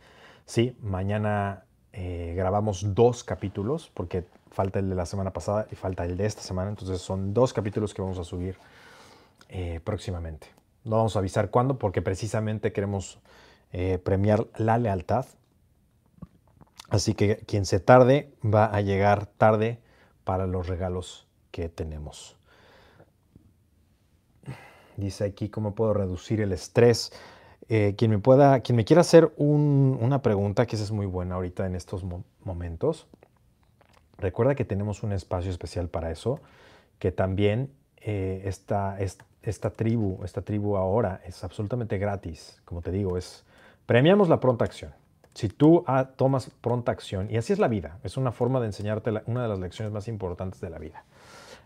[0.48, 6.06] Sí, mañana eh, grabamos dos capítulos, porque falta el de la semana pasada y falta
[6.06, 8.58] el de esta semana, entonces son dos capítulos que vamos a subir
[9.50, 10.48] eh, próximamente.
[10.84, 13.20] No vamos a avisar cuándo, porque precisamente queremos
[14.04, 15.26] premiar la lealtad.
[16.90, 19.80] Así que quien se tarde va a llegar tarde
[20.24, 22.38] para los regalos que tenemos.
[24.98, 27.12] Dice aquí cómo puedo reducir el estrés.
[27.70, 31.36] Eh, quien, me pueda, quien me quiera hacer una pregunta, que esa es muy buena
[31.36, 32.04] ahorita en estos
[32.44, 33.08] momentos,
[34.18, 36.40] recuerda que tenemos un espacio especial para eso,
[36.98, 38.98] que también eh, esta,
[39.48, 42.62] esta, tribu, esta tribu ahora es absolutamente gratis.
[42.66, 43.46] Como te digo, es
[43.86, 44.94] premiamos la pronta acción.
[45.34, 48.66] Si tú ah, tomas pronta acción, y así es la vida, es una forma de
[48.66, 51.06] enseñarte una de las lecciones más importantes de la vida.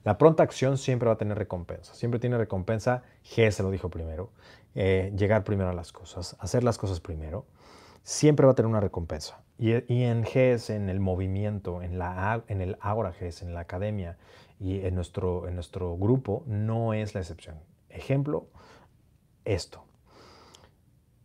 [0.03, 1.93] La pronta acción siempre va a tener recompensa.
[1.93, 3.03] Siempre tiene recompensa.
[3.23, 4.31] G se lo dijo primero.
[4.73, 7.45] Eh, llegar primero a las cosas, hacer las cosas primero.
[8.03, 9.41] siempre va a tener una recompensa.
[9.59, 11.93] Y, en GS, en el movimiento, en,
[12.61, 14.17] el Agora GS, en la academia
[14.59, 17.57] y en nuestro, en nuestro grupo, no es la excepción.
[17.91, 18.47] Ejemplo,
[19.45, 19.85] esto.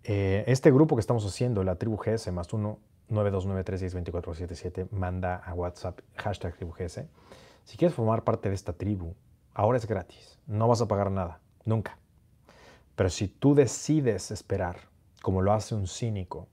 [0.04, 6.00] Eh, este grupo que estamos haciendo, la tribu GS más 1 9293 manda a WhatsApp
[6.16, 7.06] hashtag tribu GS.
[7.64, 9.14] Si quieres formar parte de esta tribu,
[9.54, 10.38] ahora es gratis.
[10.46, 11.98] No vas a pagar nada, nunca.
[12.94, 14.88] Pero si tú decides esperar,
[15.22, 16.48] como lo hace un cínico,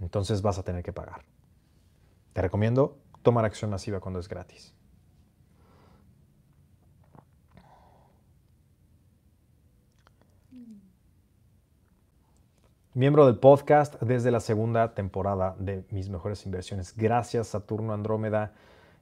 [0.00, 1.22] entonces vas a tener que pagar.
[2.32, 4.74] Te recomiendo tomar acción masiva cuando es gratis.
[13.00, 16.94] Miembro del podcast desde la segunda temporada de Mis Mejores Inversiones.
[16.94, 18.52] Gracias Saturno Andrómeda.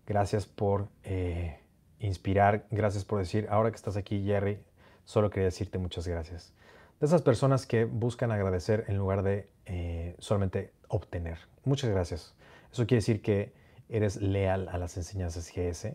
[0.07, 1.59] Gracias por eh,
[1.99, 2.65] inspirar.
[2.71, 4.61] Gracias por decir, ahora que estás aquí Jerry,
[5.05, 6.55] solo quería decirte muchas gracias.
[7.01, 11.41] De esas personas que buscan agradecer en lugar de eh, solamente obtener.
[11.65, 12.37] Muchas gracias.
[12.71, 13.53] Eso quiere decir que
[13.89, 15.87] eres leal a las enseñanzas GS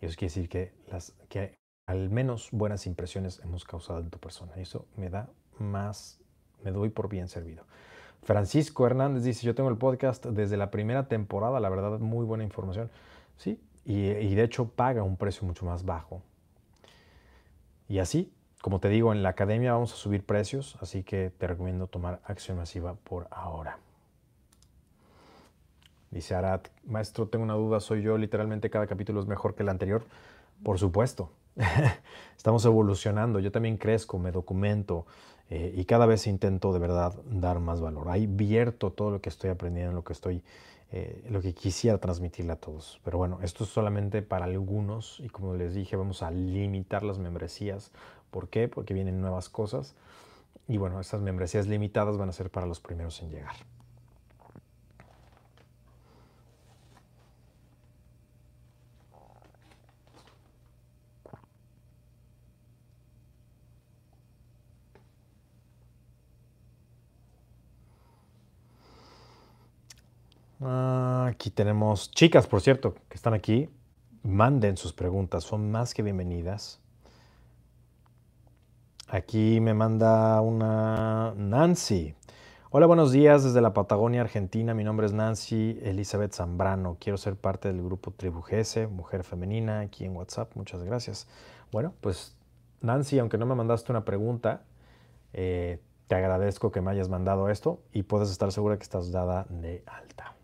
[0.00, 4.18] y eso quiere decir que, las, que al menos buenas impresiones hemos causado en tu
[4.18, 4.52] persona.
[4.56, 6.19] Y eso me da más,
[6.64, 7.64] me doy por bien servido.
[8.22, 12.44] Francisco Hernández dice, yo tengo el podcast desde la primera temporada, la verdad, muy buena
[12.44, 12.90] información.
[13.36, 16.22] Sí, y, de hecho paga un precio mucho más bajo.
[17.88, 21.46] Y así, como te digo, en la academia vamos a subir precios, así que te
[21.46, 23.78] recomiendo tomar acción masiva por ahora.
[26.10, 29.68] Dice Arad, maestro, tengo una duda, soy yo, literalmente cada capítulo es mejor que el
[29.70, 30.04] anterior.
[30.62, 31.32] Por supuesto,
[32.36, 35.06] estamos evolucionando, yo también crezco, me documento
[35.50, 38.08] eh, y cada vez intento de verdad dar más valor.
[38.08, 40.42] Ahí vierto todo lo que estoy aprendiendo, lo que estoy,
[40.92, 43.00] eh, lo que quisiera transmitirle a todos.
[43.04, 47.18] Pero bueno, esto es solamente para algunos y como les dije, vamos a limitar las
[47.18, 47.90] membresías.
[48.30, 48.68] ¿Por qué?
[48.68, 49.96] Porque vienen nuevas cosas
[50.68, 53.56] y bueno, estas membresías limitadas van a ser para los primeros en llegar.
[70.62, 73.70] Ah, aquí tenemos chicas, por cierto, que están aquí.
[74.22, 76.80] Manden sus preguntas, son más que bienvenidas.
[79.08, 82.14] Aquí me manda una Nancy.
[82.70, 84.74] Hola, buenos días desde la Patagonia, Argentina.
[84.74, 86.98] Mi nombre es Nancy Elizabeth Zambrano.
[87.00, 88.44] Quiero ser parte del grupo Tribu
[88.90, 90.54] Mujer Femenina, aquí en WhatsApp.
[90.56, 91.26] Muchas gracias.
[91.72, 92.36] Bueno, pues
[92.82, 94.62] Nancy, aunque no me mandaste una pregunta,
[95.32, 99.46] eh, te agradezco que me hayas mandado esto y puedes estar segura que estás dada
[99.48, 100.36] de alta.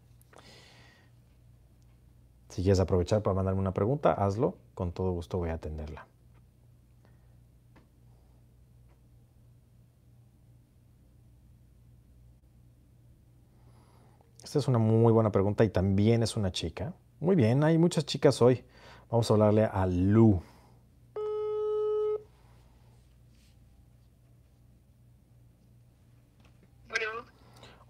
[2.56, 4.56] Si quieres aprovechar para mandarme una pregunta, hazlo.
[4.72, 6.06] Con todo gusto voy a atenderla.
[14.42, 16.94] Esta es una muy buena pregunta y también es una chica.
[17.20, 18.64] Muy bien, hay muchas chicas hoy.
[19.10, 20.40] Vamos a hablarle a Lu.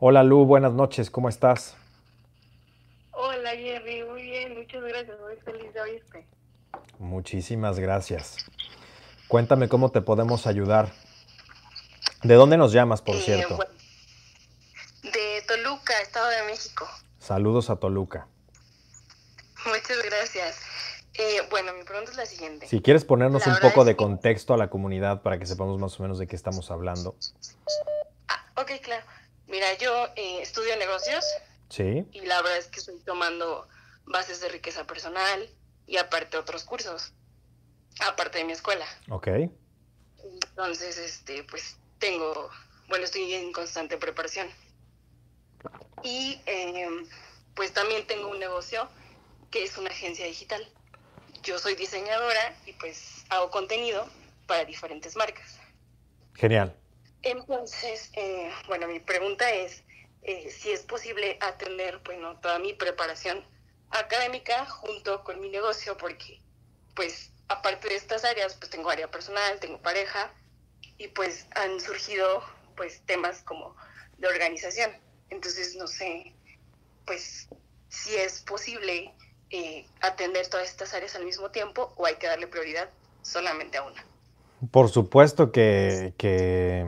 [0.01, 1.77] Hola Lu, buenas noches, ¿cómo estás?
[6.99, 8.37] Muchísimas gracias.
[9.29, 10.93] Cuéntame cómo te podemos ayudar.
[12.23, 13.59] ¿De dónde nos llamas, por eh, cierto?
[15.03, 16.89] de Toluca, Estado de México.
[17.19, 18.27] Saludos a Toluca.
[19.67, 20.61] Muchas gracias.
[21.15, 22.67] Eh, bueno, mi pregunta es la siguiente.
[22.69, 26.03] Si quieres ponernos un poco de contexto a la comunidad para que sepamos más o
[26.03, 27.17] menos de qué estamos hablando.
[28.29, 29.05] Ah, ok, claro.
[29.47, 31.25] Mira, yo eh, estudio negocios.
[31.71, 32.07] Sí.
[32.13, 33.67] Y la verdad es que estoy tomando
[34.05, 35.49] bases de riqueza personal,
[35.87, 37.13] y aparte otros cursos,
[38.01, 38.87] aparte de mi escuela.
[39.11, 39.29] Ok.
[40.43, 42.51] Entonces, este, pues tengo,
[42.89, 44.49] bueno, estoy en constante preparación.
[46.03, 47.07] Y em,
[47.55, 48.89] pues también tengo un negocio
[49.51, 50.67] que es una agencia digital.
[51.43, 54.09] Yo soy diseñadora y pues hago contenido
[54.47, 55.59] para diferentes marcas.
[56.35, 56.77] Genial.
[57.23, 59.83] Entonces, eh, bueno, mi pregunta es
[60.23, 63.45] eh, si es posible atender, bueno, toda mi preparación
[63.91, 66.41] académica junto con mi negocio porque
[66.95, 70.33] pues aparte de estas áreas pues tengo área personal, tengo pareja
[70.99, 72.43] y pues han surgido
[72.77, 73.77] pues temas como
[74.19, 74.91] de organización.
[75.31, 76.35] Entonces no sé
[77.07, 77.49] pues
[77.89, 79.15] si es posible
[79.51, 82.91] eh, atender todas estas áreas al mismo tiempo o hay que darle prioridad
[83.23, 84.05] solamente a una.
[84.71, 86.85] Por supuesto que, que,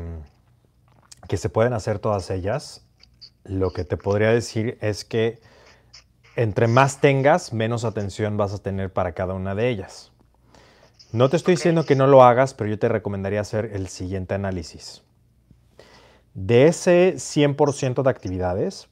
[1.29, 2.85] que se pueden hacer todas ellas.
[3.45, 5.41] Lo que te podría decir es que
[6.39, 10.13] entre más tengas, menos atención vas a tener para cada una de ellas.
[11.11, 14.35] No te estoy diciendo que no lo hagas, pero yo te recomendaría hacer el siguiente
[14.35, 15.03] análisis.
[16.35, 18.89] De ese 100% de actividades,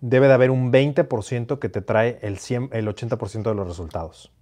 [0.00, 4.32] debe de haber un 20% que te trae el, 100, el 80% de los resultados.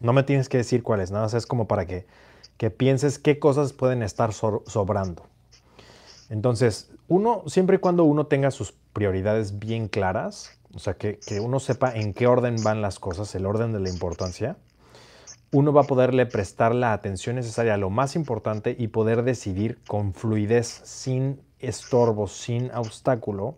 [0.00, 2.06] No me tienes que decir cuáles, nada más es como para que,
[2.56, 5.26] que pienses qué cosas pueden estar sobrando.
[6.30, 11.40] Entonces, uno, siempre y cuando uno tenga sus prioridades bien claras, o sea, que, que
[11.40, 14.56] uno sepa en qué orden van las cosas, el orden de la importancia,
[15.52, 19.78] uno va a poderle prestar la atención necesaria a lo más importante y poder decidir
[19.86, 23.56] con fluidez, sin estorbo, sin obstáculo,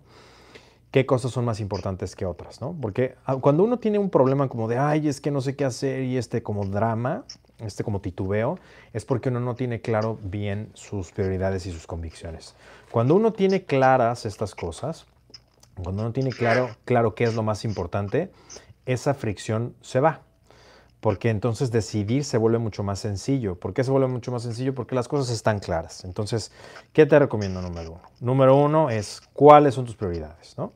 [0.91, 2.77] qué cosas son más importantes que otras, ¿no?
[2.81, 5.64] Porque ah, cuando uno tiene un problema como de, ay, es que no sé qué
[5.64, 7.25] hacer y este como drama,
[7.59, 8.59] este como titubeo,
[8.93, 12.55] es porque uno no tiene claro bien sus prioridades y sus convicciones.
[12.91, 15.07] Cuando uno tiene claras estas cosas,
[15.83, 18.31] cuando uno tiene claro, claro qué es lo más importante,
[18.87, 20.22] esa fricción se va
[21.01, 23.55] porque entonces decidir se vuelve mucho más sencillo.
[23.55, 24.74] ¿Por qué se vuelve mucho más sencillo?
[24.74, 26.05] Porque las cosas están claras.
[26.05, 26.51] Entonces,
[26.93, 28.03] ¿qué te recomiendo número uno?
[28.20, 30.72] Número uno es cuáles son tus prioridades, ¿no?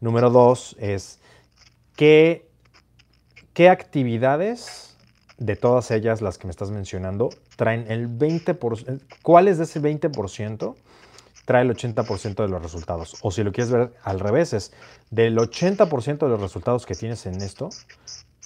[0.00, 1.18] Número dos es
[1.96, 2.48] qué,
[3.52, 4.96] qué actividades
[5.38, 10.76] de todas ellas, las que me estás mencionando, traen el 20%, ¿cuáles de ese 20%
[11.44, 13.16] trae el 80% de los resultados?
[13.22, 14.72] O si lo quieres ver al revés, es
[15.10, 17.70] del 80% de los resultados que tienes en esto,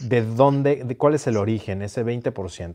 [0.01, 2.75] de dónde, de cuál es el origen, ese 20%.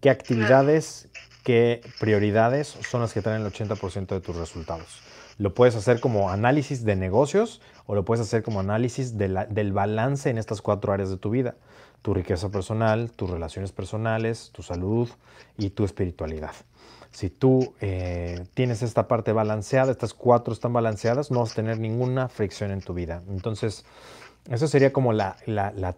[0.00, 1.08] ¿Qué actividades,
[1.44, 5.00] qué prioridades son las que traen el 80% de tus resultados?
[5.38, 10.30] Lo puedes hacer como análisis de negocios o lo puedes hacer como análisis del balance
[10.30, 11.56] en estas cuatro áreas de tu vida.
[12.02, 15.08] Tu riqueza personal, tus relaciones personales, tu salud
[15.56, 16.52] y tu espiritualidad.
[17.14, 21.78] Si tú eh, tienes esta parte balanceada, estas cuatro están balanceadas, no vas a tener
[21.78, 23.22] ninguna fricción en tu vida.
[23.28, 23.84] Entonces,
[24.50, 25.36] eso sería como la,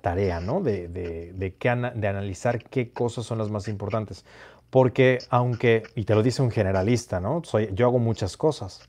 [0.03, 0.61] tarea, ¿no?
[0.61, 4.27] De, de, de, analizar qué cosas son las más importantes.
[4.69, 7.41] Porque aunque, y te lo dice un generalista, ¿no?
[7.45, 8.87] Soy, yo hago muchas cosas.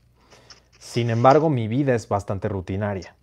[0.78, 3.16] Sin embargo, mi vida es bastante rutinaria.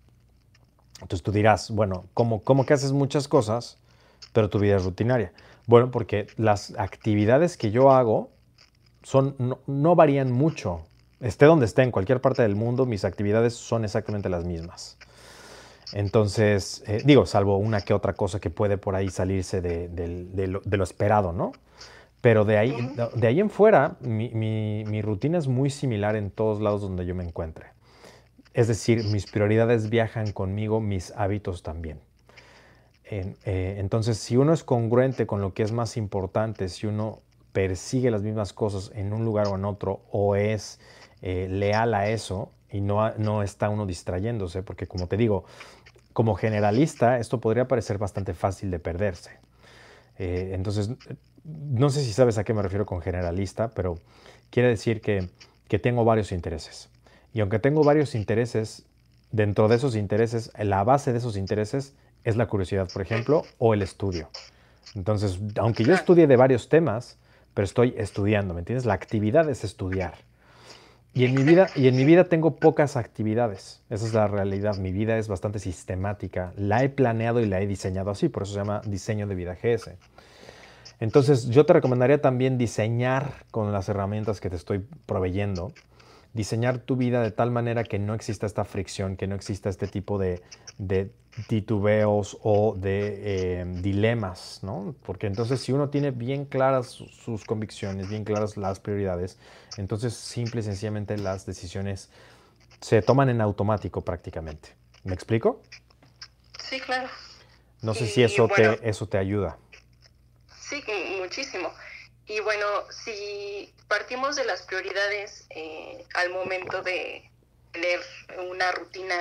[0.94, 3.78] Entonces tú dirás, bueno, ¿cómo, cómo que haces muchas cosas,
[4.32, 5.32] pero tu vida es rutinaria?
[5.68, 8.34] Bueno, porque las actividades que yo hago
[9.06, 10.80] son, no, no varían mucho.
[11.20, 14.98] Esté donde esté, en cualquier parte del mundo, mis actividades son exactamente las mismas.
[15.92, 20.82] Entonces, eh, digo, salvo una que otra cosa que puede por ahí salirse de, lo,
[20.82, 21.52] esperado, ¿no?
[22.20, 22.74] Pero de ahí,
[23.14, 27.22] de ahí en fuera, mi, rutina es muy similar en todos lados donde yo me
[27.22, 27.66] encuentre.
[28.54, 32.00] Es decir, mis prioridades viajan conmigo, mis hábitos también.
[33.04, 37.20] Eh, entonces, si uno es congruente con lo que es más importante, si uno
[37.56, 40.78] persigue las mismas cosas en un lugar o en otro, o es
[41.22, 45.46] eh, leal a eso y no, no está uno distrayéndose, porque como te digo,
[46.12, 49.30] como generalista, esto podría parecer bastante fácil de perderse.
[50.18, 50.90] Eh, entonces,
[51.44, 53.94] no sé si sabes a qué me refiero con generalista, pero
[54.50, 55.30] quiere decir que,
[55.78, 56.90] tengo varios intereses.
[57.32, 58.84] Y aunque tengo varios intereses,
[59.32, 63.72] dentro de esos intereses, la base de esos intereses es la curiosidad, por ejemplo, o
[63.72, 64.28] el estudio.
[64.94, 67.16] Entonces, aunque yo estudie de varios temas,
[67.56, 68.84] pero estoy estudiando, ¿me entiendes?
[68.84, 70.12] La actividad es estudiar.
[71.14, 73.80] Y en, mi vida, y en mi vida tengo pocas actividades.
[73.88, 74.76] Esa es la realidad.
[74.76, 76.52] Mi vida es bastante sistemática.
[76.58, 78.28] La he planeado y la he diseñado así.
[78.28, 79.96] Por eso se llama diseño de vida GS.
[81.00, 85.72] Entonces yo te recomendaría también diseñar con las herramientas que te estoy proveyendo
[86.36, 89.88] diseñar tu vida de tal manera que no exista esta fricción, que no exista este
[89.88, 90.42] tipo de,
[91.48, 94.94] titubeos o de eh, dilemas, ¿no?
[95.04, 99.38] Porque entonces si uno tiene bien claras sus convicciones, bien claras las prioridades,
[99.76, 102.10] entonces simple y sencillamente las decisiones
[102.80, 104.76] se toman en automático prácticamente.
[105.04, 105.62] ¿Me explico?
[106.58, 107.08] Sí, claro.
[107.80, 109.58] No sé si eso, te, eso te ayuda.
[110.60, 110.82] Sí,
[111.18, 111.70] muchísimo.
[112.28, 117.30] Y bueno, si partimos de las prioridades eh, al momento de
[117.72, 118.00] tener
[118.50, 119.14] una rutina,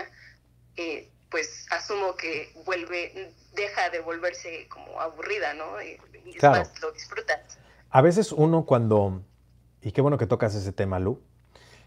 [0.75, 5.81] eh, pues asumo que vuelve, deja de volverse como aburrida, ¿no?
[5.81, 5.97] Y,
[6.37, 6.67] claro.
[6.81, 7.59] lo disfrutas.
[7.91, 9.21] A veces uno cuando,
[9.81, 11.21] y qué bueno que tocas ese tema, Lu,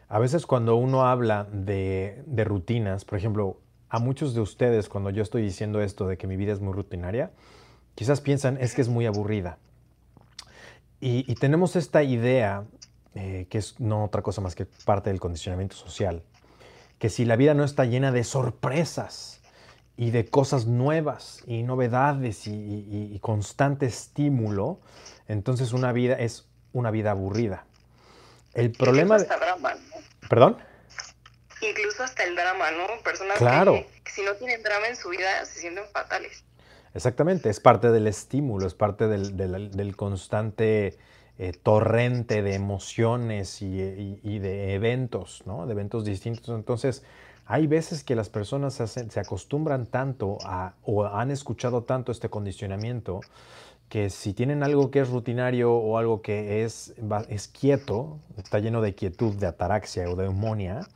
[0.09, 5.11] a veces cuando uno habla de, de rutinas, por ejemplo, a muchos de ustedes cuando
[5.11, 7.33] yo estoy diciendo esto de que mi vida es muy rutinaria,
[7.95, 9.59] quizás piensan es que es muy aburrida.
[11.01, 12.65] Y, tenemos esta idea,
[13.15, 16.23] eh, que es no otra cosa más que parte del condicionamiento social,
[16.99, 19.41] que si la vida no está llena de sorpresas
[19.97, 24.81] y de cosas nuevas y novedades y, constante estímulo,
[25.29, 27.65] entonces una vida es una vida aburrida.
[28.55, 29.17] El problema...
[29.17, 30.29] Hasta drama, ¿no?
[30.29, 30.59] ¿Perdón?
[31.61, 32.87] Incluso hasta el drama, ¿no?
[33.05, 33.85] Personas claro.
[34.03, 36.45] que si no tienen drama en su vida se sienten fatales.
[36.95, 40.99] Exactamente, es parte del estímulo, es parte del, constante
[41.39, 45.67] eh, torrente de emociones y, de eventos, ¿no?
[45.67, 46.55] De eventos distintos.
[46.55, 47.03] Entonces,
[47.47, 50.39] hay veces que las personas se, acostumbran tanto
[50.85, 53.21] o han escuchado tanto este condicionamiento
[53.89, 56.95] que si tienen algo que es rutinario o algo que es,
[57.59, 60.87] quieto, está lleno de quietud, de ataraxia o de eumonia,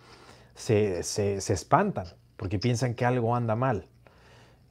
[0.55, 3.87] se, se espantan porque piensan que algo anda mal.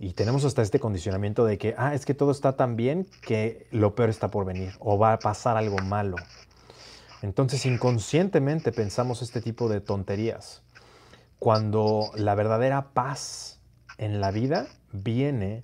[0.03, 3.67] Y tenemos hasta este condicionamiento de que, ah, es que todo está tan bien que
[3.69, 6.15] lo peor está por venir o va a pasar algo malo.
[7.21, 10.63] Entonces inconscientemente pensamos este tipo de tonterías.
[11.37, 13.59] Cuando la verdadera paz
[13.99, 15.61] en la vida viene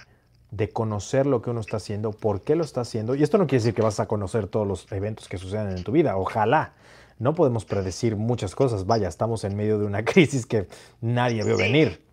[0.51, 3.15] de conocer lo que uno está haciendo, por qué lo está haciendo.
[3.15, 5.83] Y esto no quiere decir que vas a conocer todos los eventos que suceden en
[5.83, 6.75] tu vida, ojalá.
[7.17, 8.85] No podemos predecir muchas cosas.
[8.85, 10.67] Vaya, estamos en medio de una crisis que
[11.01, 12.05] nadie vio venir.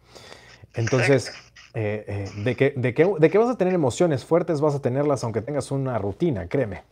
[0.73, 1.31] Entonces,
[1.75, 4.81] eh, eh, de, que, de, que, de que vas a tener emociones fuertes, vas a
[4.81, 6.83] tenerlas aunque tengas una rutina, créeme.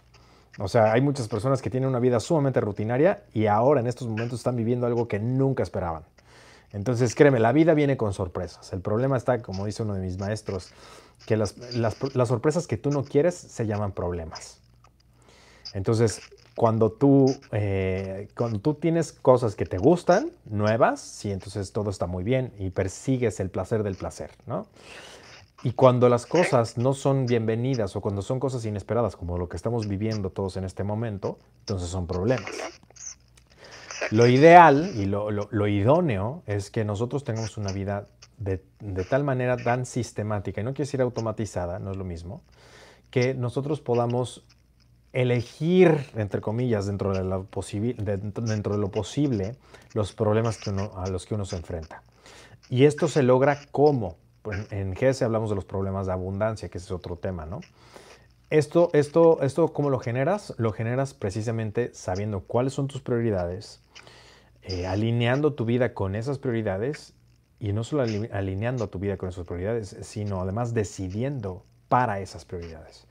[0.58, 4.08] O sea, hay muchas personas que tienen una vida sumamente rutinaria y ahora en estos
[4.08, 6.02] momentos están viviendo algo que nunca esperaban.
[6.72, 8.72] Entonces, créeme, la vida viene con sorpresas.
[8.72, 10.72] El problema está, como dice uno de mis maestros,
[11.26, 14.58] que las, las, las sorpresas que tú no quieres se llaman problemas.
[15.74, 16.20] Entonces,
[16.54, 22.06] cuando tú, eh, cuando tú tienes cosas que te gustan, nuevas, sí, entonces todo está
[22.06, 24.66] muy bien y persigues el placer del placer, ¿no?
[25.64, 29.56] Y cuando las cosas no son bienvenidas o cuando son cosas inesperadas, como lo que
[29.56, 32.50] estamos viviendo todos en este momento, entonces son problemas.
[34.10, 39.22] Lo ideal y lo, lo, idóneo es que nosotros tengamos una vida de, de, tal
[39.22, 42.42] manera tan sistemática, y no quiero decir automatizada, no es lo mismo,
[43.10, 44.44] que nosotros podamos
[45.12, 47.44] elegir, entre comillas, dentro de, lo
[48.90, 49.56] posible,
[49.94, 52.02] los problemas a los que uno se enfrenta.
[52.70, 54.16] Y esto se logra cómo.
[54.42, 57.60] Pues, en GS hablamos de los problemas de abundancia, que ese es otro tema, ¿no?
[58.50, 60.54] Esto, esto, esto, ¿cómo lo generas?
[60.58, 63.80] Lo generas precisamente sabiendo cuáles son tus prioridades,
[64.62, 67.14] eh, alineando tu vida con esas prioridades
[67.58, 73.06] y no solo alineando tu vida con esas prioridades, sino además decidiendo para esas prioridades.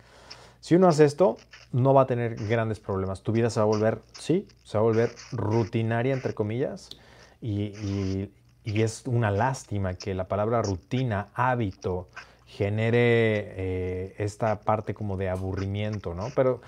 [0.62, 1.38] Si uno hace esto,
[1.72, 3.24] no va a tener grandes problemas.
[3.24, 6.89] Tu vida se va a volver, sí, se va a volver rutinaria, entre comillas,
[7.41, 8.30] y,
[8.64, 12.09] es una lástima que la palabra rutina, hábito,
[12.45, 16.28] genere eh, esta parte como de aburrimiento, ¿no?
[16.36, 16.62] Pero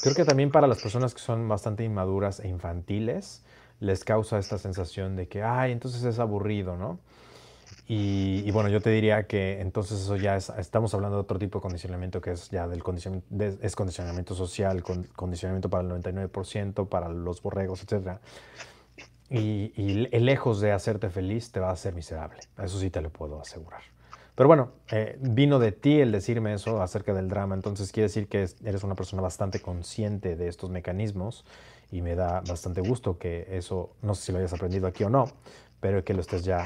[0.00, 3.42] creo que también para las personas que son bastante inmaduras e infantiles,
[3.80, 7.00] les causa esta sensación de que, ay, entonces es aburrido, ¿no?
[7.88, 11.58] Y, bueno, yo te diría que entonces eso ya es, estamos hablando de otro tipo
[11.58, 14.82] de condicionamiento que es ya del condicionamiento, es condicionamiento social,
[15.14, 18.18] condicionamiento para el 99%, para los borregos, etc.
[19.28, 22.40] Y, y, lejos de hacerte feliz, te va a hacer miserable.
[22.62, 23.82] Eso sí te lo puedo asegurar.
[24.34, 28.28] Pero bueno, eh, vino de ti el decirme eso acerca del drama, entonces quiere decir
[28.28, 31.44] que eres una persona bastante consciente de estos mecanismos
[31.90, 35.10] y me da bastante gusto que eso, no sé si lo hayas aprendido aquí o
[35.10, 35.26] no,
[35.80, 36.64] pero que lo estés ya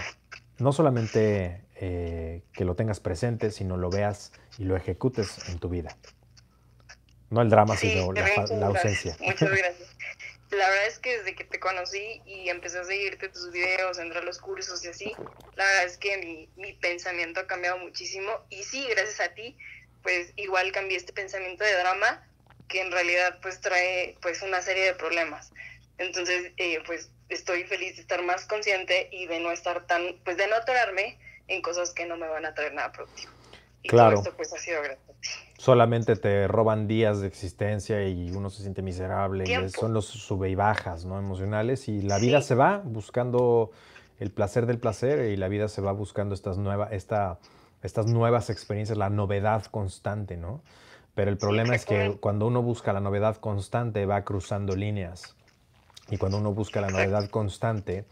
[0.59, 5.69] no solamente eh, que lo tengas presente, sino lo veas y lo ejecutes en tu
[5.69, 5.97] vida.
[7.31, 9.17] No el drama, sino la, ausencia.
[9.21, 9.97] Muchas gracias.
[10.51, 14.23] La verdad es que desde que te conocí y empecé a seguirte tus videos, entrar
[14.23, 15.13] a los cursos y así,
[15.57, 18.31] la verdad es que mi, mi pensamiento ha cambiado muchísimo.
[18.49, 19.59] Y sí, gracias a ti,
[20.03, 22.25] pues igual cambié este pensamiento de drama
[22.69, 25.53] que en realidad pues trae pues una serie de problemas.
[25.99, 30.37] Entonces, eh, pues estoy feliz de estar más consciente y de no estar tan, pues
[30.37, 31.19] de no atorarme
[31.49, 33.33] en cosas que no me van a traer nada productivo.
[33.83, 34.19] Y claro.
[34.19, 35.03] esto pues ha sido gratis.
[35.59, 39.45] Solamente te roban días de existencia y uno se siente miserable.
[39.49, 41.19] Y son los sube y bajas ¿no?
[41.19, 43.71] emocionales y la vida se va buscando
[44.19, 47.39] el placer del placer y la vida se va buscando estas, nuevas esta,
[47.83, 50.63] estas nuevas experiencias, la novedad constante, ¿no?
[51.15, 55.35] Pero el problema es que cuando uno busca la novedad constante va cruzando líneas
[56.11, 58.05] y cuando uno busca la novedad constante,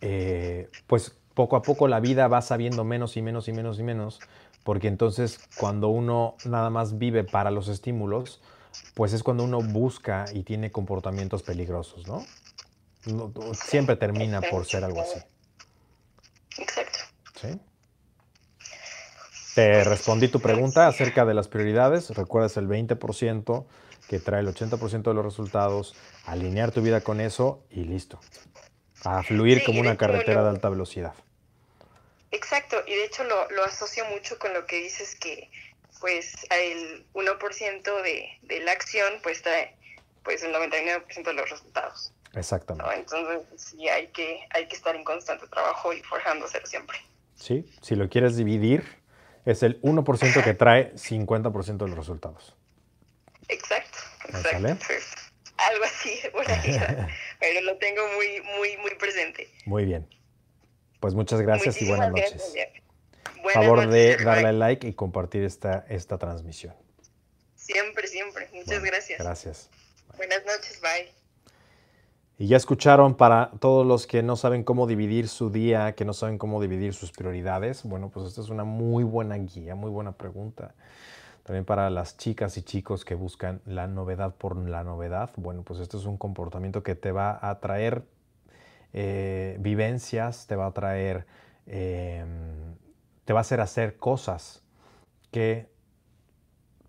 [0.00, 3.82] eh, pues poco a poco la vida va sabiendo menos y menos y menos y
[3.82, 4.20] menos,
[4.64, 8.40] porque entonces cuando uno nada más vive para los estímulos,
[8.94, 12.24] pues es cuando uno busca y tiene comportamientos peligrosos, ¿no?
[13.52, 15.20] siempre termina por ser algo así.
[16.58, 16.98] Exacto.
[17.40, 17.60] ¿Sí?
[19.54, 22.10] Te respondí tu pregunta acerca de las prioridades.
[22.10, 23.64] Recuerdas el 20%
[24.08, 25.94] que trae el 80% de los resultados,
[26.24, 28.20] alinear tu vida con eso y listo.
[29.04, 31.14] A fluir como una carretera de alta velocidad.
[32.30, 35.50] Exacto, y de hecho lo, lo, asocio mucho con lo que dices que
[36.00, 39.76] pues el 1% de, de la acción pues trae
[40.22, 42.12] pues el 99% de los resultados.
[42.34, 42.92] Exactamente.
[42.94, 46.98] Entonces sí hay que, hay que estar en constante trabajo y forjándose siempre.
[47.36, 48.84] Sí, si lo quieres dividir,
[49.44, 52.55] es el 1% que trae 50% de los resultados.
[53.48, 54.86] Exacto, Exacto,
[55.56, 56.20] algo así,
[57.40, 59.48] pero lo tengo muy, muy, muy presente.
[59.64, 60.06] Muy bien.
[61.00, 62.54] Pues muchas gracias y buenas noches.
[63.42, 66.74] Por favor de darle like y compartir esta, esta transmisión.
[67.54, 68.48] Siempre, siempre.
[68.52, 69.20] Muchas gracias.
[69.20, 69.70] Gracias.
[70.16, 71.12] Buenas noches, bye.
[72.38, 76.12] Y ya escucharon para todos los que no saben cómo dividir su día, que no
[76.12, 77.82] saben cómo dividir sus prioridades.
[77.84, 80.74] Bueno, pues esta es una muy buena guía, muy buena pregunta.
[81.46, 85.30] También para las chicas y chicos que buscan la novedad por la novedad.
[85.36, 88.02] Bueno, pues este es un comportamiento que te va a traer
[88.92, 91.24] eh, vivencias, te va a traer,
[91.66, 92.74] em,
[93.24, 94.64] te va a hacer hacer cosas
[95.30, 95.70] que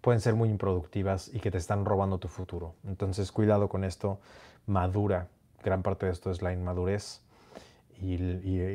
[0.01, 2.73] pueden ser muy improductivas y que te están robando tu futuro.
[2.87, 4.19] Entonces, cuidado con esto,
[4.65, 5.27] madura.
[5.63, 7.21] Gran parte de esto es la inmadurez
[8.01, 8.17] y,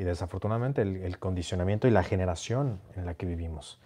[0.04, 3.80] desafortunadamente el, condicionamiento y la generación en la que vivimos.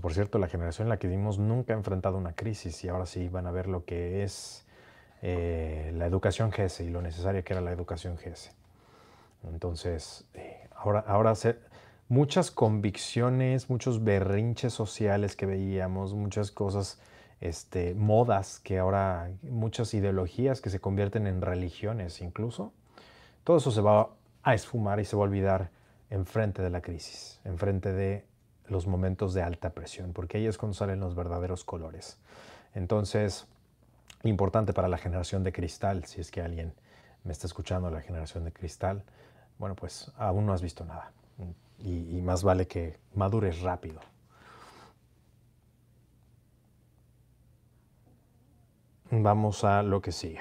[0.00, 3.06] Por cierto, la generación en la que vivimos nunca ha enfrentado una crisis y ahora
[3.06, 4.64] sí van a ver lo que es
[5.22, 8.52] eh, la educación GS y lo necesaria que era la educación GS.
[9.44, 11.32] Entonces, eh, ahora, ahora
[12.08, 17.00] muchas convicciones, muchos berrinches sociales que veíamos, muchas cosas,
[17.40, 22.72] este, modas que ahora, muchas ideologías que se convierten en religiones incluso,
[23.44, 24.10] todo eso se va
[24.42, 25.70] a esfumar y se va a olvidar
[26.10, 28.24] enfrente de la crisis, enfrente de
[28.70, 32.18] los momentos de alta presión, porque ahí es cuando salen los verdaderos colores.
[32.74, 33.46] Entonces,
[34.22, 36.72] importante para la generación de cristal, si es que alguien
[37.24, 39.02] me está escuchando, la generación de cristal,
[39.58, 41.12] bueno, pues aún no has visto nada.
[41.80, 44.00] Y, más vale que madures rápido.
[49.10, 50.40] Vamos a lo que sigue.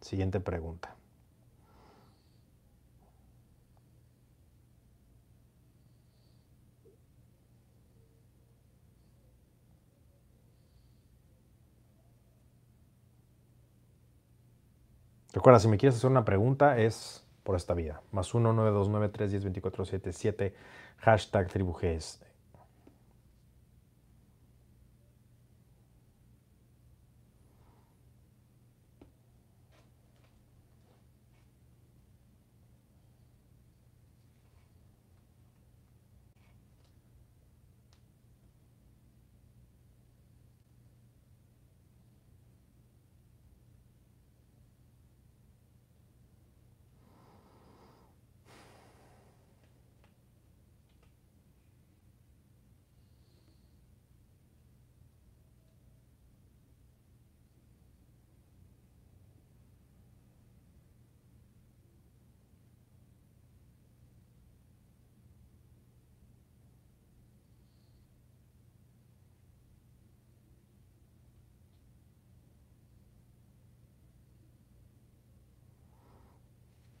[0.00, 0.95] Siguiente pregunta.
[15.36, 18.00] Recuerda, si me quieres hacer una pregunta, es por esta vía.
[18.10, 20.54] Más 1 929 310 2477
[20.96, 22.22] hashtag tribuges.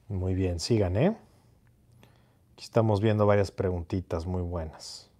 [0.08, 1.16] Muy bien, sigan, ¿eh?
[2.52, 5.10] Aquí estamos viendo varias preguntitas muy buenas.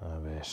[0.00, 0.46] A ver.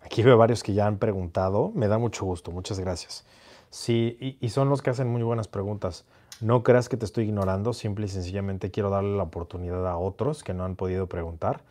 [0.00, 1.72] Aquí veo varios que ya han preguntado.
[1.74, 3.24] Me da mucho gusto, muchas gracias.
[3.70, 6.04] Sí, y, y, son los que hacen muy buenas preguntas.
[6.40, 10.44] No creas que te estoy ignorando, simple y sencillamente quiero darle la oportunidad a otros
[10.44, 11.62] que no han podido preguntar.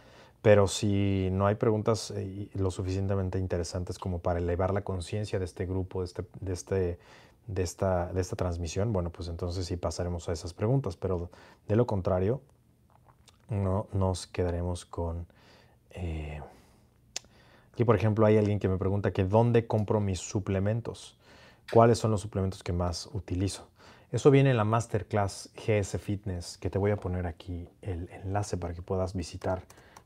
[0.44, 5.46] Pero si no hay preguntas eh, lo suficientemente interesantes como para elevar la conciencia de
[5.46, 7.00] este grupo, de, este, de, este,
[7.48, 10.98] de, esta, de esta transmisión, bueno, pues entonces sí pasaremos a esas preguntas.
[10.98, 11.30] Pero
[11.70, 12.42] de lo contrario,
[13.48, 15.28] no nos quedaremos con...
[15.92, 16.42] Eh,
[17.72, 21.18] aquí, por ejemplo, hay alguien que me pregunta que dónde compro mis suplementos.
[21.72, 23.70] ¿Cuáles son los suplementos que más utilizo?
[24.12, 28.58] Eso viene en la masterclass GS Fitness, que te voy a poner aquí el enlace
[28.58, 29.64] para que puedas visitar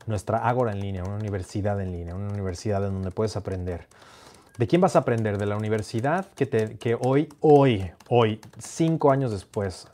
[0.08, 3.86] nuestra Ágora en línea, una universidad en línea, una universidad en donde puedes aprender.
[4.56, 5.38] ¿De quién vas a aprender?
[5.38, 9.86] De la universidad que, te, que hoy, hoy, hoy, cinco años después,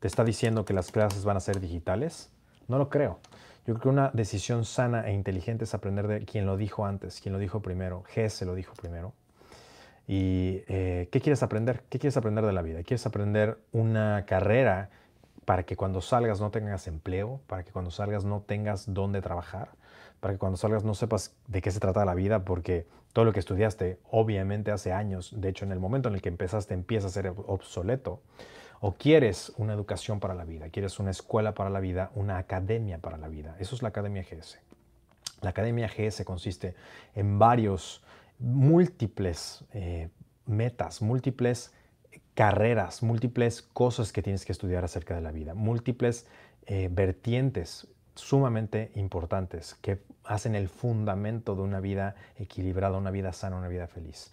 [0.00, 2.30] te está diciendo que las clases van a ser digitales.
[2.66, 3.18] No lo creo.
[3.66, 7.20] Yo creo que una decisión sana e inteligente es aprender de quien lo dijo antes,
[7.20, 8.04] quien lo dijo primero.
[8.28, 9.14] se lo dijo primero.
[10.06, 11.84] ¿Y eh, qué quieres aprender?
[11.90, 12.82] ¿Qué quieres aprender de la vida?
[12.82, 14.88] ¿Quieres aprender una carrera
[15.48, 19.70] para que cuando salgas no tengas empleo, para que cuando salgas no tengas dónde trabajar,
[20.20, 23.32] para que cuando salgas no sepas de qué se trata la vida, porque todo lo
[23.32, 27.06] que estudiaste obviamente hace años, de hecho en el momento en el que empezaste empieza
[27.06, 28.20] a ser obsoleto,
[28.80, 32.98] o quieres una educación para la vida, quieres una escuela para la vida, una academia
[32.98, 33.56] para la vida.
[33.58, 34.58] Eso es la Academia GS.
[35.40, 36.74] La Academia GS consiste
[37.14, 38.04] en varios,
[38.38, 40.10] múltiples eh,
[40.44, 41.72] metas, múltiples
[42.38, 46.24] carreras, múltiples cosas que tienes que estudiar acerca de la vida, múltiples
[46.66, 53.56] eh, vertientes, sumamente importantes que hacen el fundamento de una vida equilibrada, una vida sana,
[53.56, 54.32] una vida feliz.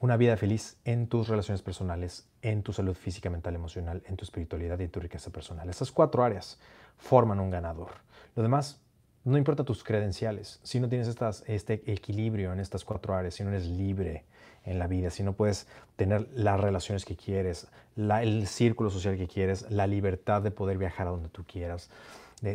[0.00, 4.24] Una vida feliz en tus relaciones personales, en tu salud física, mental, emocional, en tu
[4.24, 5.70] espiritualidad y en tu riqueza personal.
[5.70, 6.58] Esas cuatro áreas
[6.96, 7.90] forman un ganador.
[8.34, 8.80] Lo demás,
[9.22, 11.16] no importa tus credenciales, si no tienes
[11.46, 14.24] este equilibrio en estas cuatro áreas, si no eres libre
[14.64, 19.28] en la vida, si no puedes tener las relaciones que quieres, el círculo social que
[19.28, 21.90] quieres, la libertad de poder viajar a donde tú quieras,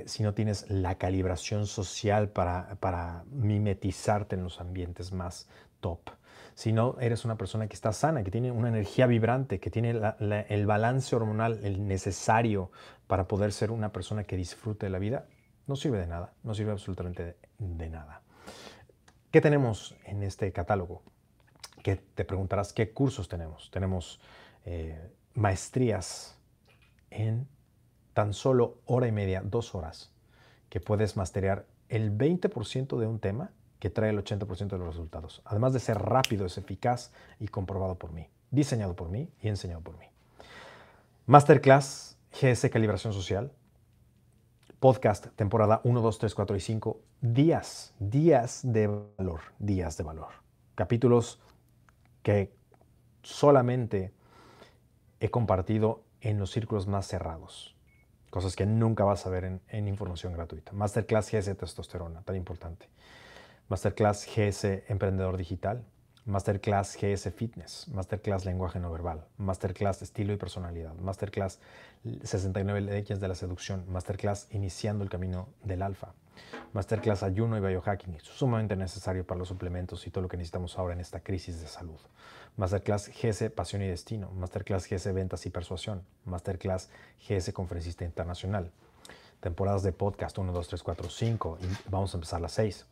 [0.06, 5.47] si no tienes la calibración social para, para mimetizarte en los ambientes más
[5.82, 6.10] top,
[6.56, 9.99] si no eres una persona que está sana, que tiene una energía vibrante, que tiene
[10.20, 12.72] el balance hormonal necesario
[13.08, 15.26] para poder ser una persona que disfrute de la vida,
[15.66, 18.22] no sirve de nada, no sirve absolutamente de, nada.
[19.32, 21.01] ¿Qué tenemos en este catálogo?
[21.84, 23.69] Que te preguntarás qué cursos tenemos.
[23.69, 24.19] Tenemos
[24.65, 26.36] eh, maestrías
[27.11, 27.47] en
[28.13, 30.11] tan solo hora y media, dos horas,
[30.69, 35.41] que puedes masterear el 20% de un tema que trae el 80% de los resultados.
[35.45, 39.81] Además de ser rápido, es eficaz y comprobado por mí, diseñado por mí y enseñado
[39.81, 40.05] por mí.
[41.25, 43.51] Masterclass GS Calibración Social.
[44.79, 46.99] Podcast, temporada 1, 2, 3, 4 y 5.
[47.21, 50.29] Días, días de valor, días de valor.
[50.75, 51.39] Capítulos
[52.24, 52.53] que
[53.21, 54.11] solamente
[55.19, 57.74] he compartido en los círculos más cerrados
[58.34, 60.71] cosas que nunca vas a ver en, información gratuita.
[60.71, 62.89] Masterclass GS Testosterona, tan importante.
[63.69, 65.86] Masterclass GS Emprendedor Digital.
[66.26, 71.59] Masterclass GS Fitness, Masterclass Lenguaje No Verbal, Masterclass Estilo y Personalidad, Masterclass
[72.24, 76.13] 69 Leyes de la Seducción, Masterclass Iniciando el Camino del Alfa,
[76.71, 80.93] Masterclass Ayuno y Biohacking, sumamente necesario para los suplementos y todo lo que necesitamos ahora
[80.93, 81.99] en esta crisis de salud.
[82.55, 86.89] Masterclass GS Pasión y Destino, Masterclass GS Ventas y Persuasión, Masterclass
[87.28, 88.71] GS Conferencista Internacional.
[89.41, 92.86] Temporadas de podcast 1, 2, 3, 4, 5 y vamos a empezar las 6.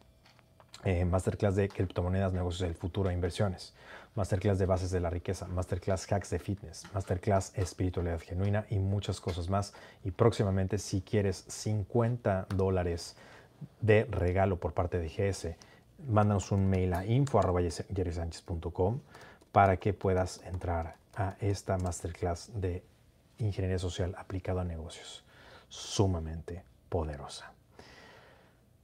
[0.84, 3.76] Eh, masterclass de criptomonedas, negocios del futuro e inversiones,
[4.15, 9.22] masterclass de bases de la riqueza, masterclass hacks de fitness, masterclass espiritualidad genuina y muchas
[9.22, 9.74] cosas más.
[10.03, 13.15] Y próximamente, si quieres 50 dólares
[13.80, 15.55] de regalo por parte de GS,
[16.09, 19.01] mándanos un mail a info.jerrysanchez.com
[19.51, 22.84] para que puedas entrar a esta masterclass de
[23.38, 25.24] ingeniería social aplicada a negocios.
[25.69, 27.51] Sumamente poderosa.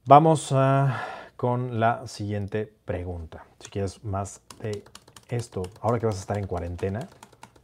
[0.06, 0.54] Vamos
[1.38, 3.46] con la siguiente pregunta.
[3.60, 4.84] Si quieres más de
[5.30, 7.08] esto, ahora que vas a estar en cuarentena,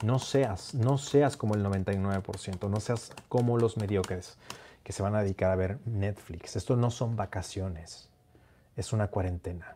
[0.03, 4.37] no seas, no seas como el 99%, no seas como los mediocres
[4.83, 6.55] que se van a dedicar a ver Netflix.
[6.55, 8.09] Esto no son vacaciones,
[8.77, 9.75] es una cuarentena.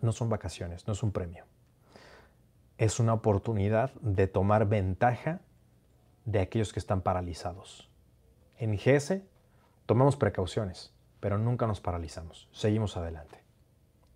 [0.00, 1.44] no son vacaciones, no es un premio
[2.78, 5.40] es una oportunidad de tomar ventaja
[6.24, 7.88] de aquellos que están paralizados.
[8.58, 9.22] En GS
[9.86, 10.92] tomamos precauciones,
[11.26, 13.42] pero nunca nos paralizamos, seguimos adelante.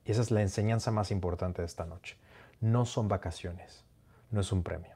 [0.04, 2.16] Y esa es la enseñanza más importante de esta noche.
[2.60, 3.84] No son vacaciones,
[4.30, 4.92] no es un premio.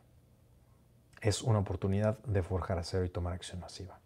[1.21, 3.99] Es una oportunidad de forjar acero y tomar acción masiva.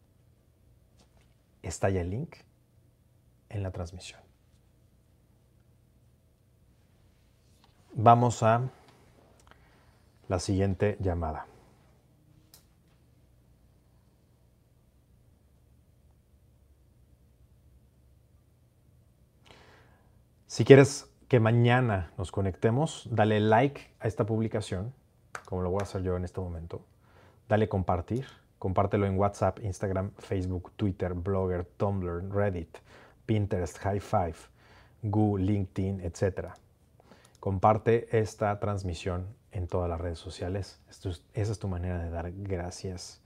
[1.61, 2.36] Está ya el link
[3.50, 4.22] en la transmisión.
[7.92, 8.70] Vamos a
[10.28, 11.44] la siguiente llamada.
[20.59, 24.92] Si quieres que mañana nos conectemos, dale like a esta publicación,
[25.44, 26.84] como lo voy a hacer yo en este momento.
[27.48, 28.26] Dale compartir,
[28.59, 32.76] compártelo en WhatsApp, Instagram, Facebook, Twitter, Blogger, Tumblr, Reddit,
[33.24, 34.34] Pinterest, High Five,
[35.02, 36.48] Google, LinkedIn, etc.
[37.38, 40.80] Comparte esta transmisión en todas las redes sociales.
[40.88, 43.22] esa es tu manera de dar gracias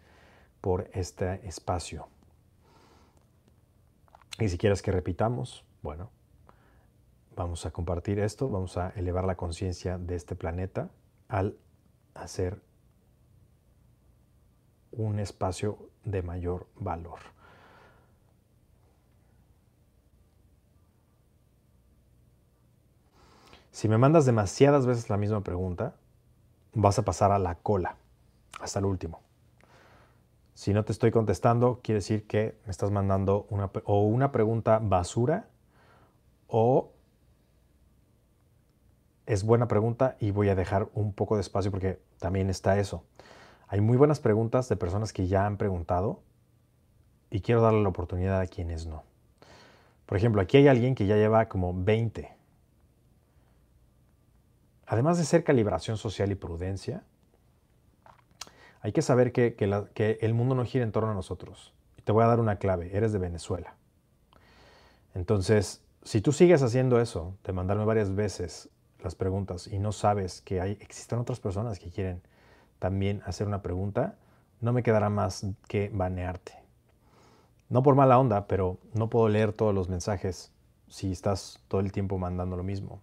[0.61, 2.09] por este espacio.
[4.39, 6.11] Y si quieres que repitamos, bueno,
[7.37, 10.91] vamos a compartir esto, vamos a elevar la conciencia de este planeta
[11.29, 11.57] al
[12.15, 12.61] hacer
[14.93, 17.19] un espacio de mayor valor.
[23.71, 25.95] Si me mandas demasiadas veces la misma pregunta,
[26.75, 27.97] vas a pasar a la cola,
[28.61, 29.21] hasta el último.
[30.55, 34.79] Si no te estoy contestando, quiere decir que me estás mandando una, o una pregunta
[34.79, 35.49] basura
[36.47, 36.92] o
[39.27, 43.05] es buena pregunta y voy a dejar un poco de espacio porque también está eso.
[43.69, 46.21] Hay muy buenas preguntas de personas que ya han preguntado
[47.31, 49.05] y quiero darle la oportunidad a quienes no.
[50.07, 52.43] Por ejemplo, aquí hay alguien que ya lleva como 20
[54.93, 57.03] además de ser calibración social y prudencia,
[58.83, 59.57] hay que saber que,
[60.21, 61.73] el mundo no gira en torno a nosotros.
[61.97, 63.75] Y te voy a dar una clave, eres de Venezuela.
[65.15, 68.69] Entonces, si tú sigues haciendo eso, de mandarme varias veces
[69.03, 72.23] las preguntas y no sabes que hay, existen otras personas que quieren
[72.79, 74.17] también hacer una pregunta,
[74.61, 76.53] no me quedará más que banearte.
[77.69, 80.53] No por mala onda, pero no puedo leer todos los mensajes
[80.89, 83.01] si estás todo el tiempo mandando lo mismo.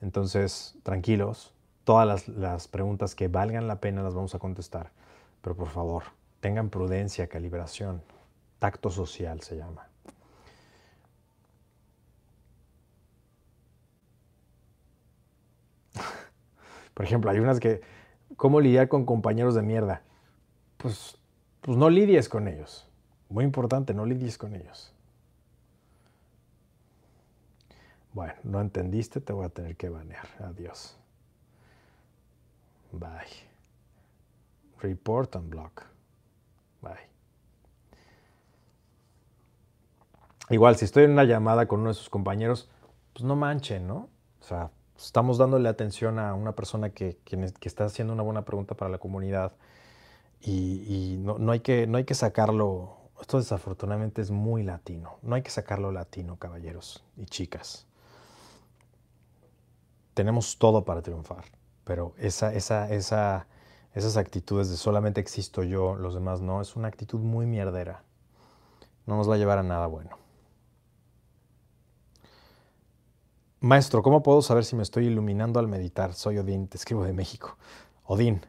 [0.00, 1.52] Entonces, tranquilos,
[1.84, 4.90] todas las, las, preguntas que valgan la pena las vamos a contestar.
[5.40, 6.04] Pero por favor,
[6.40, 8.02] tengan prudencia, calibración,
[8.58, 9.91] tacto social se llama.
[17.02, 17.80] Por ejemplo, hay unas que,
[18.36, 20.02] ¿cómo lidiar con compañeros de mierda?
[20.76, 21.18] Pues,
[21.60, 22.88] pues no lidies con ellos.
[23.28, 24.94] Muy importante, no lidies con ellos.
[28.12, 30.28] Bueno, no entendiste, te voy a tener que banear.
[30.44, 30.96] Adiós.
[32.92, 33.10] Bye.
[34.78, 35.82] Report and block.
[36.80, 37.08] Bye.
[40.50, 42.70] Igual, si estoy en una llamada con uno de sus compañeros,
[43.12, 44.08] pues no manchen, ¿no?
[44.40, 44.70] O sea,
[45.04, 47.18] estamos dándole atención a una persona que,
[47.62, 49.52] está haciendo una buena pregunta para la comunidad
[50.40, 55.42] y, no, hay que, no hay que sacarlo, esto desafortunadamente es muy latino, no hay
[55.42, 57.86] que sacarlo latino, caballeros y chicas.
[60.14, 61.44] Tenemos todo para triunfar,
[61.84, 63.46] pero esa, esa, esa,
[63.94, 68.02] esas actitudes de solamente existo yo, los demás no, es una actitud muy mierdera.
[69.06, 70.22] No nos va a llevar a nada bueno.
[73.62, 76.14] Maestro, ¿cómo puedo saber si me estoy iluminando al meditar?
[76.14, 77.56] Soy Odín, te escribo de México.
[78.04, 78.44] Odín,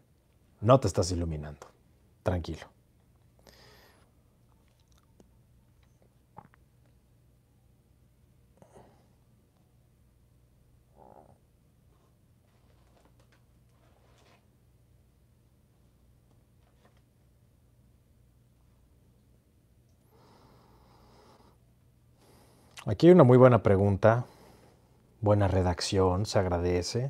[0.59, 1.67] no te estás iluminando.
[2.23, 2.65] Tranquilo.
[22.87, 24.25] Aquí hay una muy buena pregunta
[25.23, 27.09] buena redacción, se agradece.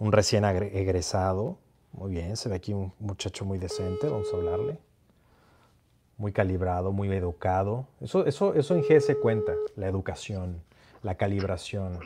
[0.00, 1.56] Un recién egresado,
[1.92, 4.78] muy bien, se ve aquí un muchacho muy decente, vamos a hablarle.
[6.16, 7.86] Muy calibrado, muy educado.
[8.00, 10.60] Eso, eso, eso en G se cuenta, la educación,
[11.02, 12.00] la calibración.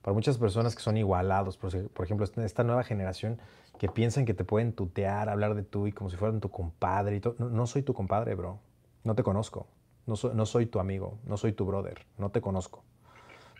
[0.00, 3.38] Para muchas personas que son igualados, por, ejemplo, esta nueva generación
[3.78, 7.16] que piensan que te pueden tutear, hablar de tú y como si fueran tu compadre.
[7.16, 8.58] Y no, no, soy tu compadre, bro.
[9.04, 9.66] No te conozco.
[10.06, 11.18] No soy tu amigo.
[11.24, 12.06] No soy tu brother.
[12.16, 12.82] No te conozco.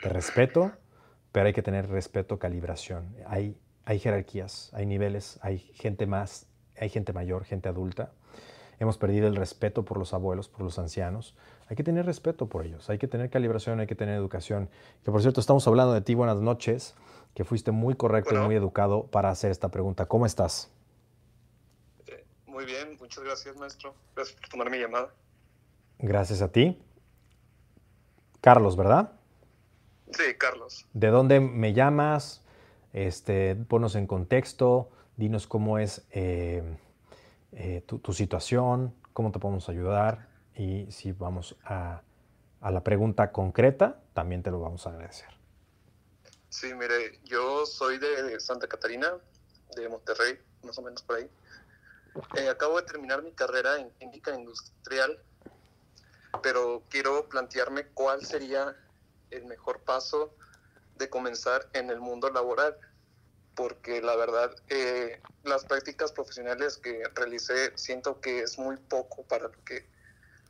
[0.02, 0.72] Te respeto,
[1.30, 3.14] pero hay que tener respeto, calibración.
[3.24, 8.10] Hay, hay jerarquías, hay niveles, hay gente más, hay gente mayor, gente adulta.
[8.80, 11.36] Hemos perdido el respeto por los abuelos, por los ancianos.
[11.68, 14.70] Hay que tener respeto por ellos, hay que tener calibración, hay que tener educación.
[15.04, 16.96] Que por cierto, estamos hablando de ti, buenas noches,
[17.32, 20.06] que fuiste muy correcto y muy educado para hacer esta pregunta.
[20.06, 20.68] ¿Cómo estás?
[22.44, 23.94] Muy bien, muchas gracias, maestro.
[24.16, 25.14] Gracias por tomar mi llamada.
[26.00, 26.82] Gracias a ti.
[28.40, 29.12] Carlos, ¿verdad?
[30.12, 30.86] Sí, Carlos.
[30.92, 32.42] ¿De dónde me llamas?
[32.92, 36.62] Este, ponos en contexto, dinos cómo es eh,
[37.52, 42.02] eh, tu, situación, cómo te podemos ayudar y si vamos a,
[42.60, 45.28] a, la pregunta concreta, también te lo vamos a agradecer.
[46.50, 49.10] Sí, mire, yo soy de Santa Catarina,
[49.74, 51.30] de Monterrey, más o menos por ahí.
[52.36, 55.18] Eh, acabo de terminar mi carrera en química industrial,
[56.42, 58.76] pero quiero plantearme cuál sería
[59.32, 60.34] el mejor paso
[60.96, 62.76] de comenzar en el mundo laboral,
[63.54, 69.44] porque la verdad eh, las prácticas profesionales que realicé siento que es muy poco para
[69.44, 69.86] lo que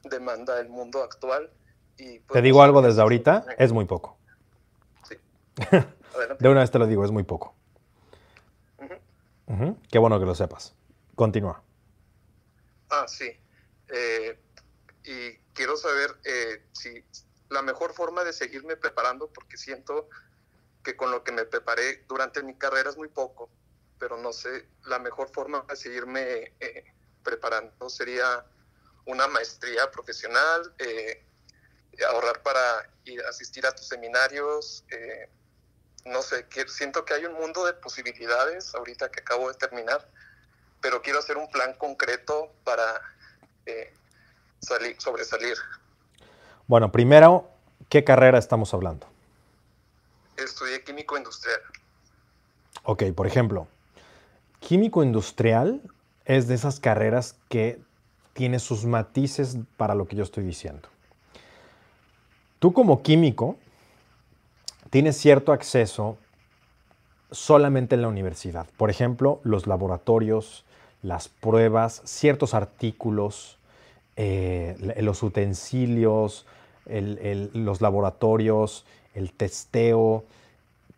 [0.05, 1.51] demanda el mundo actual.
[1.97, 4.19] Y pues, te digo algo desde ahorita, es muy poco.
[5.09, 5.17] Sí.
[6.39, 7.55] de una vez te lo digo, es muy poco.
[9.91, 10.75] Qué bueno que lo sepas.
[11.15, 11.63] Continúa.
[12.91, 13.31] Ah, sí.
[13.89, 14.39] Eh,
[15.05, 17.05] y quiero saber eh, si
[17.53, 20.09] la mejor forma de seguirme preparando, porque siento
[20.83, 23.49] que con lo que me preparé durante mi carrera es muy poco,
[23.99, 26.85] pero no sé, la mejor forma de seguirme eh,
[27.23, 28.45] preparando sería
[29.05, 31.25] una maestría profesional, eh,
[32.09, 35.29] ahorrar para ir, asistir a tus seminarios, eh,
[36.05, 40.09] no sé, siento que hay un mundo de posibilidades ahorita que acabo de terminar,
[40.81, 43.01] pero quiero hacer un plan concreto para
[44.59, 45.57] salir, sobresalir.
[46.73, 47.51] Bueno, primero,
[47.91, 49.07] ¿qué carrera estamos hablando?
[50.39, 51.61] Estudié químico industrial.
[52.85, 53.67] Ok, por ejemplo,
[54.59, 55.83] químico industrial
[56.25, 57.79] es de esas carreras que
[58.33, 60.89] tiene sus matices para lo que yo estoy diciendo.
[62.59, 63.59] Tú como químico
[64.89, 66.17] tienes cierto acceso
[67.31, 68.67] solamente en la universidad.
[68.79, 70.65] Por ejemplo, los laboratorios,
[71.03, 73.59] las pruebas, ciertos artículos,
[74.17, 76.47] eh, los utensilios,
[76.87, 80.25] los laboratorios, el testeo,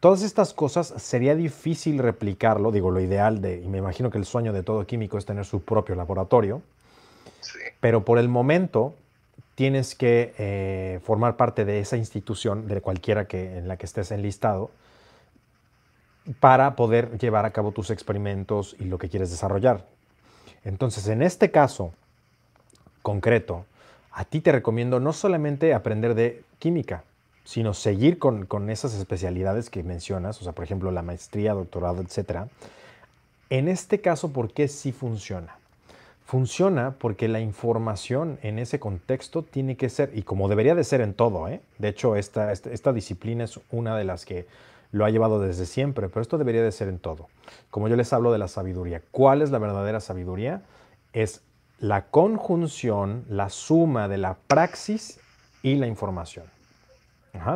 [0.00, 4.26] todas estas cosas sería difícil replicarlo, digo, lo ideal de, y me imagino que el
[4.26, 6.60] sueño de todo químico es tener su propio laboratorio,
[7.80, 8.94] pero por el momento
[9.54, 14.10] tienes que eh, formar parte de esa institución, de cualquiera que, en la que estés
[14.10, 14.70] enlistado,
[16.38, 19.86] para poder llevar a cabo tus experimentos y lo que quieres desarrollar.
[20.64, 21.92] Entonces, en este caso
[23.02, 23.66] concreto,
[24.14, 27.02] a ti te recomiendo no solamente aprender de química,
[27.42, 32.48] sino seguir con, esas especialidades que mencionas, o sea, por ejemplo, la maestría, doctorado, etc.
[33.50, 35.58] En este caso, ¿por qué sí funciona?
[36.24, 41.00] Funciona porque la información en ese contexto tiene que ser, y como debería de ser
[41.00, 41.60] en todo, ¿eh?
[41.78, 44.46] de hecho esta, esta disciplina es una de las que
[44.92, 47.28] lo ha llevado desde siempre, pero esto debería de ser en todo.
[47.68, 50.62] Como yo les hablo de la sabiduría, ¿cuál es la verdadera sabiduría?
[51.12, 51.42] Es
[51.78, 55.20] la conjunción, la suma de la praxis
[55.62, 56.46] y la información.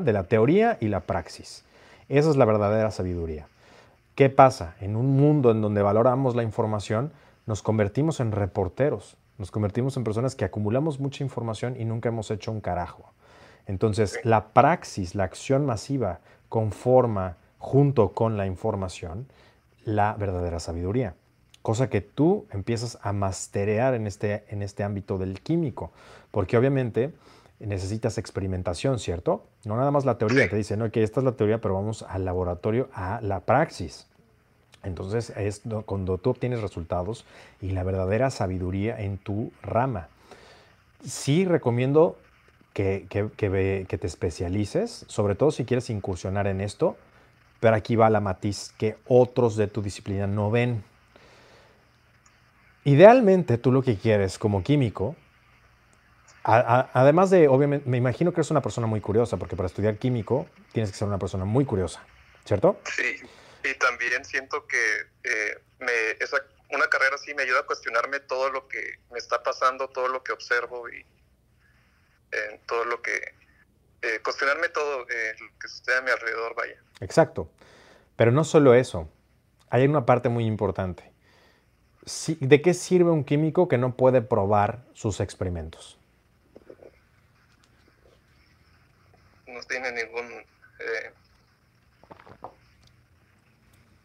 [0.02, 1.64] de la teoría y la praxis.
[2.08, 3.46] Esa es la verdadera sabiduría.
[4.16, 4.74] ¿Qué pasa?
[4.80, 7.12] En un mundo en donde valoramos la información,
[7.46, 12.30] nos convertimos en reporteros, nos convertimos en personas que acumulamos mucha información y nunca hemos
[12.32, 13.12] hecho un carajo.
[13.66, 19.28] Entonces, la praxis, la acción masiva, conforma junto con la información
[19.84, 21.14] la verdadera sabiduría.
[21.62, 25.92] Cosa que tú empiezas a masterear en este, en este ámbito del químico,
[26.30, 27.12] porque obviamente
[27.60, 29.44] necesitas experimentación, ¿cierto?
[29.64, 32.04] No nada más la teoría, te dicen, no, que esta es la teoría, pero vamos
[32.08, 34.06] al laboratorio, a la praxis.
[34.84, 37.24] Entonces es cuando tú obtienes resultados
[37.60, 40.08] y la verdadera sabiduría en tu rama.
[41.04, 42.16] Sí recomiendo
[42.72, 46.96] que, te especialices, sobre todo si quieres incursionar en esto,
[47.60, 50.84] pero aquí va la matiz que otros de tu disciplina no ven.
[52.88, 55.14] Idealmente tú lo que quieres como químico,
[56.42, 60.48] además de, obviamente, me imagino que eres una persona muy curiosa, porque para estudiar químico
[60.72, 62.02] tienes que ser una persona muy curiosa,
[62.46, 62.80] ¿cierto?
[62.96, 63.20] Sí,
[63.62, 64.78] y también siento que
[65.22, 65.60] eh,
[66.70, 70.22] una carrera así me ayuda a cuestionarme todo lo que me está pasando, todo lo
[70.22, 71.04] que observo y,
[72.32, 73.34] en todo lo que,
[74.00, 76.82] eh, cuestionarme todo eh, lo que sucede a mi alrededor, vaya.
[77.00, 77.50] Exacto.
[78.16, 79.10] Pero no solo eso,
[79.68, 81.07] hay una parte muy importante.
[82.40, 85.98] ¿De qué sirve un químico que no puede probar sus experimentos?
[89.46, 90.26] No tiene ningún...
[90.80, 91.12] Eh,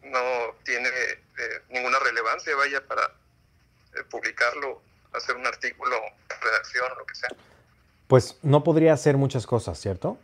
[0.02, 0.20] no
[0.64, 0.88] tiene
[1.70, 3.10] ninguna relevancia, vaya, para
[4.10, 4.82] publicarlo,
[5.12, 5.96] hacer un artículo,
[6.40, 7.30] redacción, lo que sea
[8.06, 10.18] pues no podría hacer muchas cosas, ¿cierto?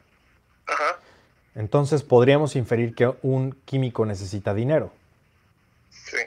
[0.67, 0.99] Ajá.
[1.55, 4.93] Entonces podríamos inferir que un químico necesita dinero.
[5.91, 6.19] Sí.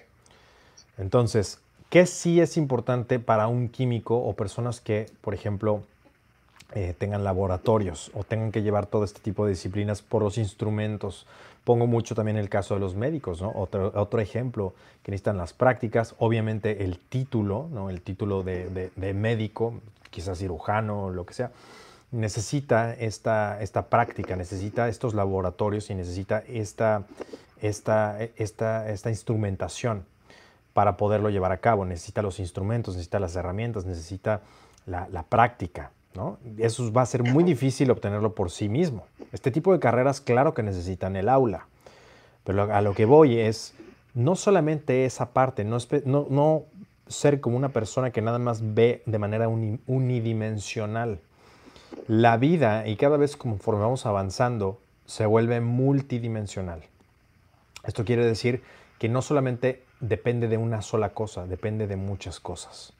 [0.98, 5.84] Entonces, ¿qué sí es importante para un químico o personas que, por ejemplo,
[6.74, 11.26] eh, tengan laboratorios o tengan que llevar todo este tipo de disciplinas por los instrumentos?
[11.64, 13.52] Pongo mucho también el caso de los médicos, ¿no?
[13.56, 17.90] Otro, ejemplo que necesitan las prácticas, obviamente el título, ¿no?
[17.90, 19.80] El título de, de médico,
[20.10, 21.52] quizás cirujano o lo que sea,
[22.14, 27.04] necesita esta, esta práctica, necesita estos laboratorios y necesita esta,
[27.62, 30.06] esta, esta, esta instrumentación
[30.74, 31.86] para poderlo llevar a cabo.
[31.86, 34.42] Necesita los instrumentos, necesita las herramientas, necesita
[34.86, 35.92] la, práctica.
[36.16, 36.38] ¿no?
[36.58, 39.06] Eso va a ser muy difícil obtenerlo por sí mismo.
[39.32, 41.68] Este tipo de carreras, claro que necesitan el aula,
[42.44, 43.74] pero a lo que voy es
[44.14, 46.64] no solamente esa parte, no, no, no
[47.08, 51.20] ser como una persona que nada más ve de manera unidimensional.
[52.08, 56.84] La vida, y cada vez conforme vamos avanzando, se vuelve multidimensional.
[57.84, 58.64] Esto quiere decir
[59.00, 62.94] que no solamente depende de una sola cosa, depende de muchas cosas.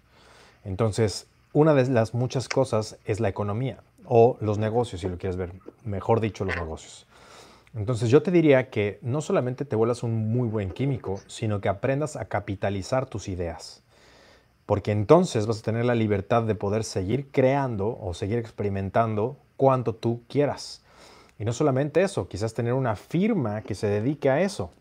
[0.66, 5.38] Entonces, una de las muchas cosas es la economía o los negocios, si lo quieres
[5.38, 5.52] ver,
[5.84, 7.06] mejor dicho, los negocios.
[7.76, 11.70] Entonces yo te diría que no solamente te vuelvas un muy buen químico, sino que
[11.70, 13.84] aprendas a capitalizar tus ideas
[14.66, 19.94] porque entonces vas a tener la libertad de poder seguir creando o seguir experimentando cuanto
[19.94, 20.82] tú quieras.
[21.38, 24.72] Y no solamente eso, quizás tener una firma que se dedique a eso.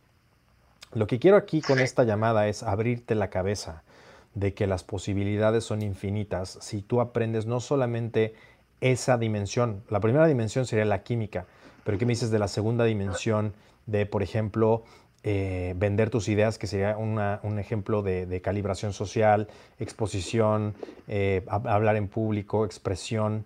[0.94, 3.82] Lo que quiero aquí con esta llamada es abrirte la cabeza
[4.34, 8.34] de que las posibilidades son infinitas si tú aprendes no solamente
[8.80, 9.82] esa dimensión.
[9.88, 11.46] La primera dimensión sería la química,
[11.84, 13.54] pero ¿qué me dices de la segunda dimensión
[13.86, 14.84] de, por ejemplo,
[15.24, 20.74] eh, vender tus ideas, que sería un ejemplo de, calibración social, exposición,
[21.06, 23.44] eh, hablar en público, expresión.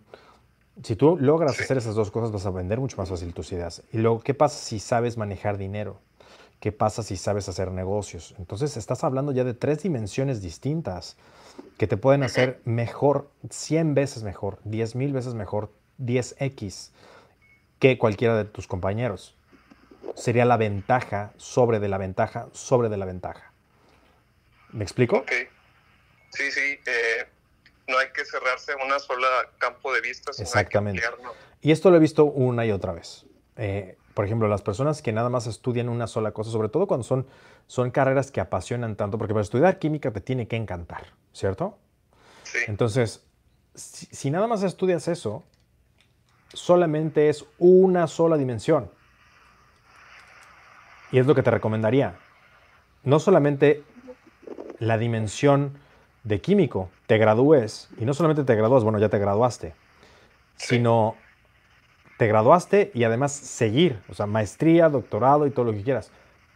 [0.83, 3.83] Si tú logras hacer esas dos cosas, vas a vender mucho más fácil tus ideas.
[3.93, 6.01] Y luego, ¿qué pasa si sabes manejar dinero?
[6.67, 8.35] ¿Qué pasa si sabes hacer negocios?
[8.39, 11.17] Entonces, estás hablando ya de tres dimensiones distintas
[11.79, 16.91] que te pueden hacer mejor, 100 veces mejor, 10 mil veces mejor 10x
[17.79, 19.37] que cualquiera de tus compañeros.
[20.17, 23.53] Sería la ventaja sobre de la ventaja sobre de la ventaja.
[24.73, 25.19] ¿Me explico?
[25.19, 25.31] Ok.
[26.31, 26.81] Sí, sí.
[26.85, 27.29] Eh,
[27.87, 30.33] no hay que cerrarse a una sola campo de vista.
[30.33, 31.01] Sino Exactamente.
[31.61, 33.25] y esto lo he visto una y otra vez.
[33.57, 37.05] Eh, por ejemplo, las personas que nada más estudian una sola cosa, sobre todo cuando
[37.05, 37.27] son,
[37.67, 41.77] son carreras que apasionan tanto, porque para estudiar química te tiene que encantar, ¿cierto?
[42.43, 42.61] Sí.
[42.67, 43.27] Entonces,
[43.75, 45.45] si, si nada más estudias eso,
[46.49, 48.91] solamente es una sola dimensión.
[51.13, 52.17] Y es lo que te recomendaría.
[53.05, 53.85] No solamente
[54.79, 55.79] la dimensión
[56.25, 59.75] de químico, te gradúes, y no solamente te gradúas, bueno, ya te graduaste,
[60.57, 61.17] sino
[62.17, 66.11] te graduaste y además seguir, o sea, maestría, doctorado y todo lo que quieras,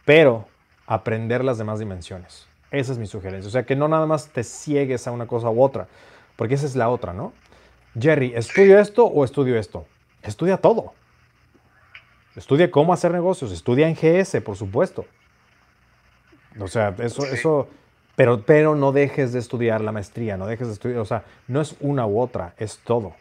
[0.05, 0.47] pero
[0.87, 2.47] aprender las demás dimensiones.
[2.71, 3.47] Esa es mi sugerencia.
[3.47, 5.87] O sea, que no nada más te ciegues a una cosa u otra,
[6.35, 7.33] porque esa es la otra, ¿no?
[7.99, 9.85] Jerry, ¿estudio esto o estudio esto?
[10.23, 10.93] Estudia todo.
[12.35, 15.05] Estudia cómo hacer negocios, estudia en GS, por supuesto.
[16.59, 17.67] O sea, eso, eso,
[18.15, 21.59] pero, pero no dejes de estudiar la maestría, no dejes de estudiar, o sea, no
[21.59, 23.13] es una u otra, es todo.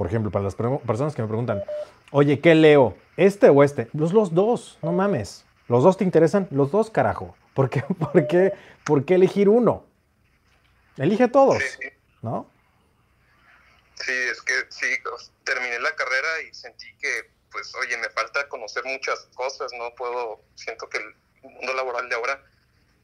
[0.00, 1.62] Por ejemplo, para las personas que me preguntan,
[2.10, 2.96] oye, ¿qué leo?
[3.18, 3.90] ¿Este o este?
[3.92, 5.44] Los, los dos, no mames.
[5.68, 6.48] ¿Los dos te interesan?
[6.50, 7.36] Los dos, carajo.
[7.52, 9.84] ¿Por qué, por qué, por qué elegir uno?
[10.96, 11.62] Elige todos,
[12.22, 12.50] ¿no?
[13.96, 14.86] Sí, es que sí,
[15.44, 20.40] terminé la carrera y sentí que, pues, oye, me falta conocer muchas cosas, no puedo,
[20.54, 22.42] siento que el mundo laboral de ahora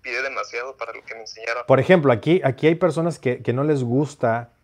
[0.01, 1.66] pide demasiado para lo que me enseñaron.
[1.66, 4.56] Por ejemplo, aquí, aquí hay personas que, que no les gusta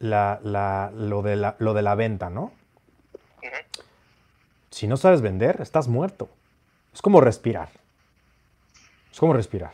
[0.00, 2.50] la, la, lo, de la, lo de la venta, ¿no?
[4.70, 6.28] Si no sabes vender, estás muerto.
[6.92, 7.68] Es como respirar.
[9.12, 9.72] Es como respirar.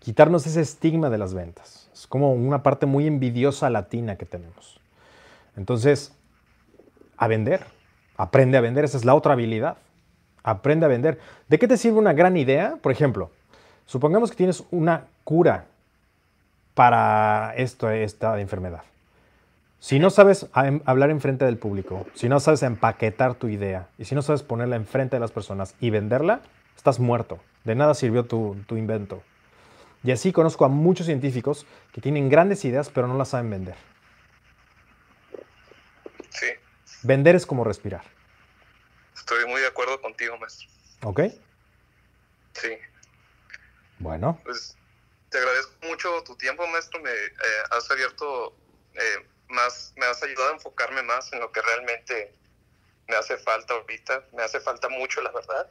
[0.00, 1.90] Quitarnos ese estigma de las ventas.
[1.92, 4.80] Es como una parte muy envidiosa latina que tenemos.
[5.56, 6.16] Entonces,
[7.16, 7.64] a vender.
[8.16, 8.84] Aprende a vender.
[8.84, 9.76] Esa es la otra habilidad.
[10.42, 11.20] Aprende a vender.
[11.48, 12.76] ¿De qué te sirve una gran idea?
[12.80, 13.30] Por ejemplo,
[13.84, 15.66] supongamos que tienes una cura
[16.72, 18.84] para esto, esta enfermedad.
[19.80, 24.04] Si no sabes em, hablar enfrente del público, si no sabes empaquetar tu idea y
[24.04, 26.42] si no sabes ponerla enfrente de las personas y venderla,
[26.76, 27.40] estás muerto.
[27.64, 29.22] De nada sirvió tu, tu invento.
[30.04, 33.76] Y así conozco a muchos científicos que tienen grandes ideas pero no las saben vender.
[36.28, 36.48] Sí.
[37.02, 38.04] Vender es como respirar.
[39.14, 40.68] Estoy muy de acuerdo contigo, maestro.
[41.04, 41.20] ¿Ok?
[42.52, 42.68] Sí.
[43.98, 44.38] Bueno.
[44.44, 44.76] Pues
[45.30, 47.00] te agradezco mucho tu tiempo, maestro.
[47.00, 47.36] Me eh,
[47.70, 48.54] has abierto
[48.94, 52.34] eh, más, me has ayudado a enfocarme más en lo que realmente
[53.08, 54.24] me hace falta ahorita.
[54.32, 55.68] Me hace falta mucho, la verdad.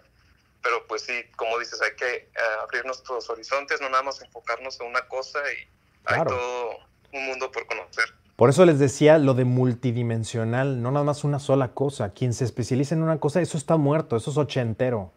[0.62, 2.30] Pero pues sí, como dices, hay que eh,
[2.62, 5.68] abrir nuestros horizontes, no nada más enfocarnos en una cosa y
[6.06, 6.80] hay todo
[7.14, 8.06] un mundo por conocer.
[8.36, 12.14] Por eso les decía lo de multidimensional, no nada más una sola cosa.
[12.14, 15.12] Quien se especializa en una cosa, eso está muerto, eso es ochentero.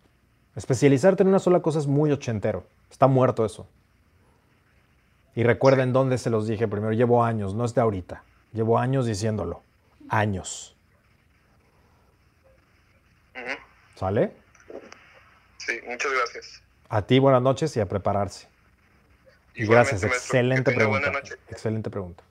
[0.54, 2.64] Especializarte en una sola cosa es muy ochentero.
[2.90, 3.66] Está muerto eso.
[5.34, 8.22] Y recuerden dónde se los dije primero, llevo años, no es de ahorita.
[8.52, 9.62] Llevo años diciéndolo.
[10.08, 10.76] Años.
[13.94, 14.34] ¿Sale?
[15.58, 16.62] Sí, muchas gracias.
[16.88, 18.48] A ti buenas noches y a prepararse.
[19.54, 21.12] Y gracias, excelente pregunta.
[21.48, 22.24] Excelente pregunta.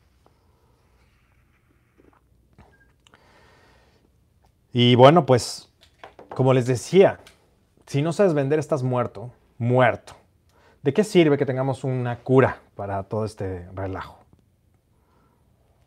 [4.74, 5.70] Y bueno, pues,
[6.30, 7.20] como les decía,
[7.86, 10.16] si no sabes vender, estás muerto, muerto.
[10.82, 14.21] ¿De qué sirve que tengamos una cura para todo este relajo?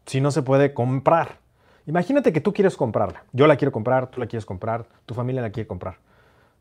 [0.06, 1.38] Si no se puede comprar?
[1.86, 3.24] Imagínate que tú quieres comprarla.
[3.32, 5.98] Yo la quiero comprar, tú la quieres comprar, tu familia la quiere comprar.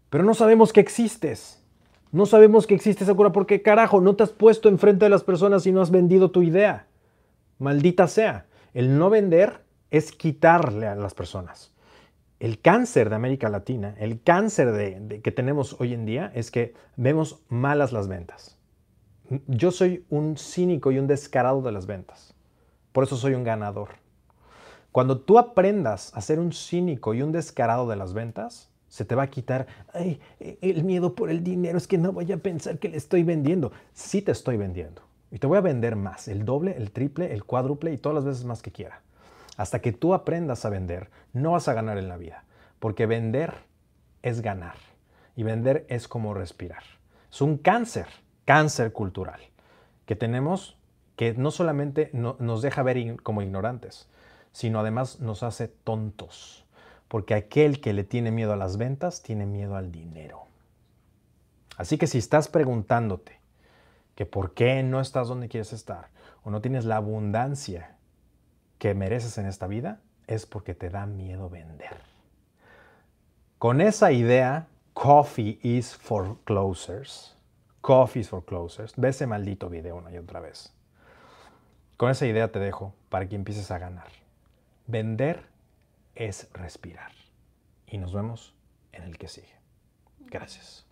[0.09, 1.63] Pero no sabemos que existes.
[2.11, 5.23] No sabemos que existe esa cura porque carajo, no te has puesto enfrente de las
[5.23, 6.87] personas y no has vendido tu idea.
[7.57, 8.45] Maldita sea.
[8.73, 11.73] El no vender es quitarle a las personas.
[12.39, 17.41] El cáncer de América Latina, el cáncer que tenemos hoy en día es que vemos
[17.47, 18.57] malas las ventas.
[19.47, 22.32] Yo soy un cínico y un descarado de las ventas.
[22.93, 23.89] Por eso soy un ganador.
[24.93, 29.15] Cuando tú aprendas a ser un cínico y un descarado de las ventas, se te
[29.15, 31.77] va a quitar Ay, el miedo por el dinero.
[31.77, 33.71] Es que no voy a pensar que le estoy vendiendo.
[33.93, 35.01] Sí te estoy vendiendo.
[35.31, 38.23] Y te voy a vender más, el doble, el triple, el cuádruple y todas las
[38.23, 39.01] veces más que quiera.
[39.57, 42.43] Hasta que tú aprendas a vender, no vas a ganar en la vida.
[42.79, 43.55] Porque vender
[44.21, 44.75] es ganar.
[45.35, 46.83] Y vender es como respirar.
[47.31, 48.05] Es un cáncer,
[48.45, 49.39] cáncer cultural,
[50.05, 50.77] que tenemos
[51.15, 54.07] que no solamente nos deja ver como ignorantes,
[54.51, 56.65] sino además nos hace tontos.
[57.07, 60.45] Porque aquel que le tiene miedo a las ventas tiene miedo al dinero.
[61.77, 63.39] Así que si estás preguntándote
[64.15, 66.09] que por qué no estás donde quieres estar
[66.43, 67.95] o no tienes la abundancia
[68.77, 71.97] que mereces en esta vida, es porque te da miedo vender.
[73.57, 77.35] Con esa idea, Coffee is for closers.
[77.81, 78.93] Coffee is for closers.
[78.95, 80.73] Ve ese maldito video una y otra vez.
[82.03, 84.09] Con esa idea te dejo para que empieces a ganar.
[84.87, 85.45] Vender
[86.15, 87.13] es respirar.
[87.87, 88.53] Y nos vemos
[88.91, 89.55] en el que sigue.
[90.19, 90.82] Gracias.